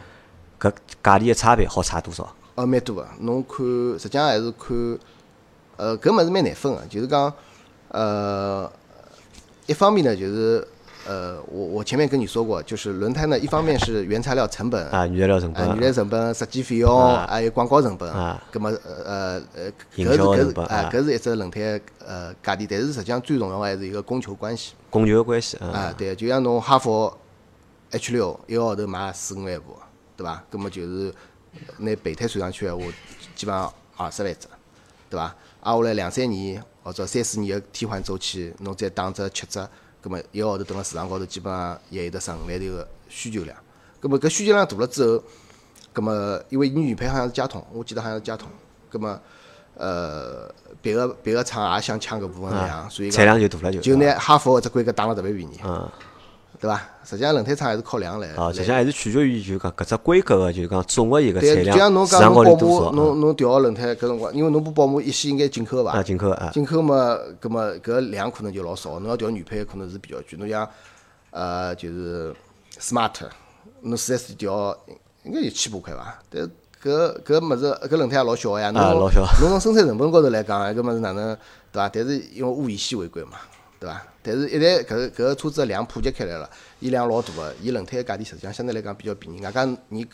[0.59, 0.71] 搿
[1.03, 2.27] 价钿个差别好差多少？
[2.55, 3.07] 哦，蛮多个。
[3.19, 3.63] 侬看，
[3.99, 4.99] 实际上还是看，
[5.75, 7.31] 呃，搿物事蛮难分个，就是讲，
[7.89, 8.71] 呃，
[9.67, 10.67] 一方面呢，就是呃，
[11.57, 24.73] 我我前面跟你说过，就是轮胎呢，一方面是原材料成本，啊，原材料成啊，本原材料成本、设计费用，还有广告成本啊，葛么呃呃搿是搿是啊，啊搿是一只轮胎呃价钿，但是实际上最重要的还是一个供求关系。
[24.91, 27.11] 供求关系啊，啊，对，就像侬哈弗
[27.91, 29.75] H 六一个号头卖四五万部，
[30.15, 30.43] 对伐？
[30.51, 31.11] 葛么就是
[31.79, 32.85] 拿备胎算上去闲话，
[33.35, 34.47] 基本上二十万只，
[35.09, 35.35] 对伐？
[35.61, 39.67] 挨下来两三年或者三四年个替换周期，侬再打只七折，
[40.07, 43.57] 葛末一个号头蹲辣市场高头，基本上也有得十五万头个需求量。
[43.99, 45.21] 葛末搿需求量大了之后，
[45.91, 48.47] 葛末因为伊原配好像是佳通，我记得好像是佳通，
[48.89, 49.19] 葛末
[49.75, 50.49] 呃
[50.81, 53.81] 别个别个厂也想抢搿部分量，所以产量就大了就。
[53.81, 55.59] 就拿哈弗搿只规格打了特别便宜。
[55.65, 55.91] 嗯，
[56.59, 56.81] 对伐？
[57.03, 58.27] 实际上轮胎厂还是靠量来。
[58.35, 65.93] 啊，实际上还是取决于就讲搿只规格个，就是讲总个一个产对，就像量侬讲侬宝马，侬侬调个轮胎搿辰光，因为侬不宝马一系应该进口啊？
[65.93, 66.03] 伐？
[66.03, 70.37] 进口啊，进口嘛，搿么搿量可能就老少，侬要调原配可能是比较贵。
[70.37, 70.67] 侬像
[71.31, 72.33] 呃，就是
[72.79, 73.13] smart，
[73.81, 74.75] 侬四 S 店调
[75.23, 76.19] 应该有千把块伐？
[76.29, 76.49] 但是
[76.83, 81.35] 搿搿物事搿轮胎也老小个呀，侬啊老小侬从生产成本高头来讲，搿物事哪能
[81.71, 81.89] 对伐？
[81.89, 83.37] 但是因为物以稀为贵嘛，
[83.79, 84.01] 对伐？
[84.23, 86.49] 但是一旦搿搿个车子的量普及开来了，
[86.79, 90.05] 伊量老大个，伊轮胎个价钿实际上相对来讲比较便宜，外加你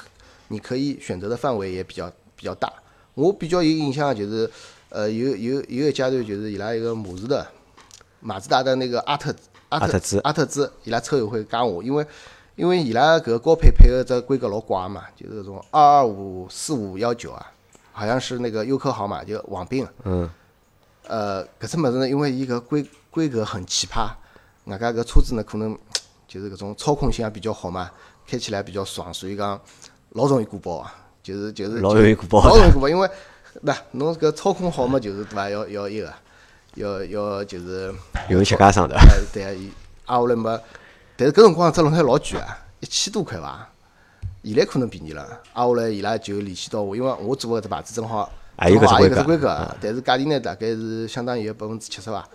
[0.49, 2.71] 你可以选择的范围也比较比较大。
[3.15, 4.49] 我比较有印象的就是，
[4.89, 7.47] 呃，有有有一阶段就是伊拉一个马自达，
[8.19, 9.33] 马自达的那个阿特
[9.69, 12.05] 阿特兹阿特兹，伊拉车友会加我，因为
[12.55, 17.51] 因为伊拉搿个高配配个这规格老怪嘛，就是搿种二二五四五幺九啊，
[17.91, 19.87] 好像是那个优客号嘛，就网并。
[20.03, 20.29] 嗯，
[21.07, 24.09] 呃，搿只物事呢，因为伊搿规规格很奇葩，
[24.65, 25.77] 外加搿车子呢可能
[26.27, 27.91] 就是搿种操控性也比较好嘛，
[28.27, 29.59] 开起来比较爽，所以讲
[30.13, 33.07] 老容易过爆啊，就是就是老容易过爆老容易过爆，因为
[33.61, 35.47] 那侬搿操控好嘛，就是对伐？
[35.47, 36.11] 要要一个，
[36.73, 37.93] 要要就是
[38.29, 38.95] 有人吃家商的。
[38.95, 39.71] 哎，对啊，伊
[40.05, 40.59] 挨下来嘛，
[41.15, 43.69] 但是搿辰光只轮胎老贵啊，一千多块伐？
[44.43, 45.21] 现在可能便宜了，
[45.53, 48.27] 挨下来伊拉就联系到我，因为我做搿只牌子正好
[48.65, 52.27] 也有也有搿只规格规格，但是价钿呢大概是相当于百分之七十伐。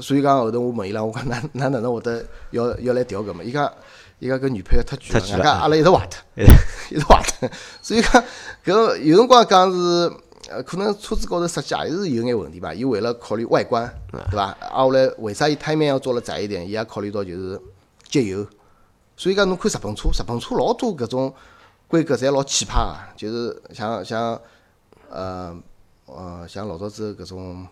[0.00, 3.44] 所以讲后头我问伊拉，我讲哪哪哪能会得要要来调搿么？
[3.44, 3.72] 伊讲
[4.18, 6.44] 伊讲搿原配太贵了，太贵了外加阿拉一直坏脱，
[6.90, 7.50] 一直坏脱。
[7.82, 8.24] 所以讲
[8.64, 10.12] 搿有辰光讲是。
[10.50, 12.72] 呃，可能车子高头设计还是有眼问题吧。
[12.72, 14.44] 伊为了考虑外观，对伐？
[14.44, 16.66] 啊，后来为啥伊胎面要做了窄一点？
[16.66, 17.60] 伊也考虑到就是
[18.08, 18.46] 节油。
[19.14, 21.34] 所以讲，侬看日本车，日本车老多搿种
[21.86, 24.40] 规格侪老奇葩个，就是像像
[25.10, 25.54] 呃
[26.06, 27.66] 呃像老早子搿种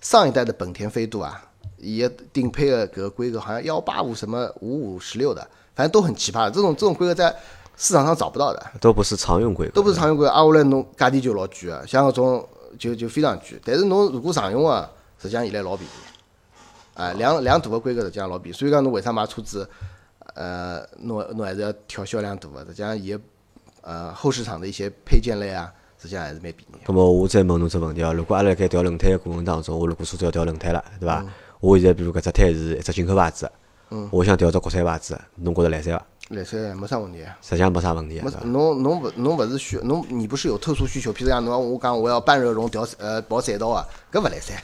[0.00, 1.51] 上一代的本田飞度啊，
[1.82, 6.48] 伊个顶配个搿个规格好像幺八五什么五五十六的，反正都很奇葩。
[6.48, 7.34] 这种这种规格在
[7.76, 8.66] 市场上找不到的。
[8.80, 13.60] 都不是常用规格，都不是常用规格，挨下来侬价钿就老贵个，像搿种就就非常贵。
[13.64, 14.88] 但是侬如果常用个，
[15.20, 15.92] 实际上现在老便宜。
[16.94, 18.56] 啊，量量大个规格实际上老便宜。
[18.56, 19.68] 所以讲侬为啥买车子，
[20.34, 23.20] 呃，侬侬还是要挑销量大个，实际上伊个
[23.80, 26.78] 呃后市场的一些配件类啊，实际上还是蛮便宜的。
[26.86, 31.24] 咁么我再问侬只问题哦，如果阿拉辣盖调轮胎个过程当中，我如果车子要调轮胎了，对嗯伐？
[31.62, 33.48] 我现在比如搿只胎是一只进口牌子，
[33.90, 36.04] 嗯我想调只国产牌子，侬觉着来三伐？
[36.30, 37.38] 来三没啥问题啊。
[37.40, 38.50] 实际上没啥问题啊没？
[38.50, 41.12] 侬侬勿侬勿是需侬你不是有特殊需求？
[41.12, 44.60] 譬如讲侬我讲我要半热熔调呃跑赛道啊，搿勿来三，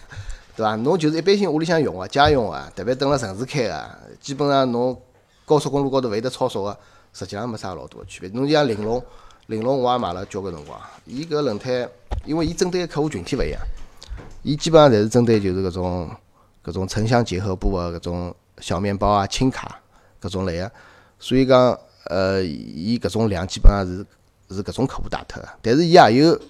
[0.57, 0.74] 对伐？
[0.74, 3.88] 侬就是一般性屋里向用个家用个，特别蹲辣城市开个，
[4.20, 5.01] 基本上侬
[5.44, 6.76] 高速公路高头勿会得超速个，
[7.12, 8.28] 实际上没啥老大个区别。
[8.30, 9.01] 侬就像玲珑，
[9.46, 10.76] 玲珑我也买了交关辰光，
[11.07, 11.88] 伊搿轮胎，
[12.24, 13.61] 因为伊针对个客户群体勿一样，
[14.42, 16.11] 伊基本上侪是针对就是搿种
[16.68, 19.80] 搿种城乡结合部个搿种小面包啊、轻卡
[20.20, 20.70] 搿种类个，
[21.18, 24.04] 所以讲呃，伊搿种量基本上是
[24.54, 26.40] 是搿种客户打脱个，但是伊也有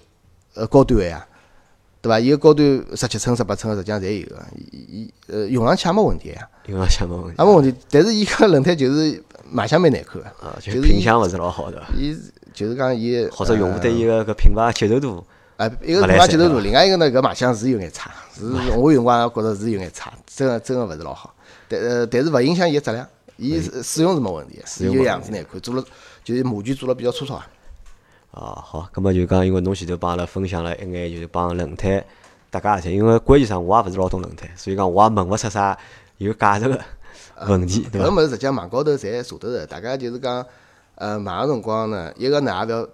[0.53, 1.25] 呃高端个呀，
[2.01, 2.19] 对伐？
[2.19, 2.65] 伊个高端
[2.95, 7.35] 十七寸、十八寸个实际上侪有个，伊伊呃用上去也没问题呀，用上去没问题。
[7.37, 7.77] 也没问题。
[7.89, 11.87] 但是伊个轮胎就是卖相蛮难看个，啊，就就是品相勿是老好对伐？
[11.97, 12.17] 伊
[12.53, 15.25] 就是讲伊或者用户对呃伊个搿品牌接受度，
[15.59, 18.45] 哎，一个勿来三对伐品牌接受度，另外一个呢，搿卖相是有眼差，是
[18.77, 21.35] 我有辰光也觉着是有眼差，真个真个勿是老好。
[21.67, 23.05] 但呃，但是勿影响伊个质量，
[23.35, 25.83] 伊使使用是没问题的，伊个用没样子难看，做了
[26.23, 27.45] 就是模具做了比较粗糙啊。
[28.31, 32.01] 啊，好，葛么就讲，因为侬前头帮阿拉分享了一眼，就是帮轮胎
[32.49, 32.95] 搭界事体。
[32.95, 35.77] 因为关键上我也勿是老懂轮胎，所以讲我也问勿出啥
[36.19, 36.79] 有价值个
[37.47, 38.07] 问题，对伐？
[38.07, 40.45] 搿物事实际上网高头侪查得着，大家就是讲，
[40.95, 42.89] 呃，买个辰光呢，一个呢也勿要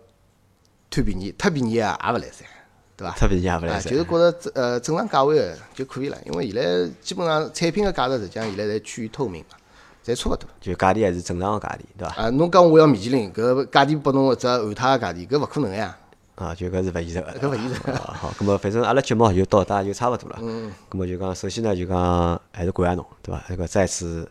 [0.96, 2.48] 贪便宜，太便宜啊也勿来三，
[2.96, 3.14] 对伐？
[3.16, 9.58] 太便宜也勿来啊，三就是觉着正呃正常价位个就可以了，因为现在基本上产品个价值实际上现在侪趋于透明嘛，
[10.06, 10.48] 侪差勿多。
[10.62, 12.16] 就价钿还是正常个价钿，对伐？
[12.16, 15.98] 啊，侬讲我要米其林，搿价钿拨侬一只韩泰个价钿，搿勿可能个呀，
[16.36, 17.34] 啊，就搿是勿现实个。
[17.40, 17.92] 搿勿现实。
[17.92, 20.38] 啊，好，搿么反正阿拉节目就到这就差勿多了。
[20.42, 20.72] 嗯。
[20.90, 23.44] 咁么就讲，首先呢，就讲还是感谢侬，对伐？
[23.50, 24.30] 那个再次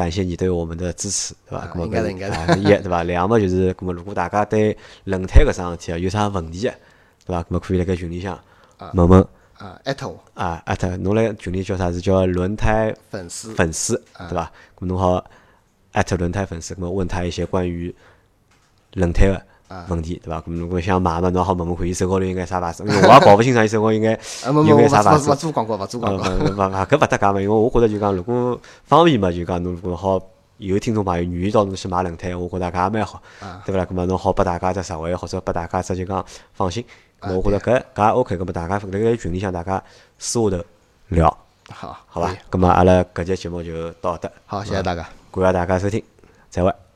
[0.00, 1.66] 感谢你对我们的支持，对伐？
[1.66, 3.02] 咁么搿是应该的应该一对伐？
[3.04, 4.74] 两么就是，那么如果大家对
[5.04, 6.70] 轮胎搿桩事体啊有啥问题个，
[7.26, 7.44] 对伐？
[7.48, 8.40] 那么可以辣盖群里向
[8.94, 9.20] 问问
[9.58, 11.92] 啊，艾特我啊，艾特侬辣群里叫啥？
[11.92, 14.50] 是叫轮胎粉丝粉丝，对伐？
[14.78, 15.22] 咁侬好
[15.92, 17.94] 艾特轮胎粉丝，那么问他一些关于
[18.94, 19.42] 轮胎个
[19.88, 20.40] 问题，对伐？
[20.40, 22.82] 咁如果想买嘛，侬好问问看，伊手高头应该啥牌子？
[22.84, 24.14] 因为我也搞勿清爽伊手高应该
[24.44, 25.36] 啊，没没，有眼啥牌子勿勿。
[25.36, 26.30] 做广告，勿做呃，广告。
[26.30, 30.20] 勿勿勿，搿勿搭界嘛，因为我觉着就讲，如果方便嘛，就讲侬如果好
[30.58, 33.22] 有听众朋友愿意到侬去买轮胎，我觉着搿也蛮好，
[33.64, 33.84] 对勿啦？
[33.84, 36.84] 咁么侬好拨大家只实惠，或者拨大家只就讲放心。
[37.20, 39.82] 我觉着搿搿也 OK，搿么大家辣盖群里向大家
[40.18, 40.64] 私下头
[41.08, 41.28] 聊，
[41.70, 42.36] 好，好伐可以？
[42.50, 45.06] 咁么阿拉搿节节目就到这，好，谢谢大家。
[45.32, 46.02] 感谢大家收听，
[46.48, 46.89] 再会。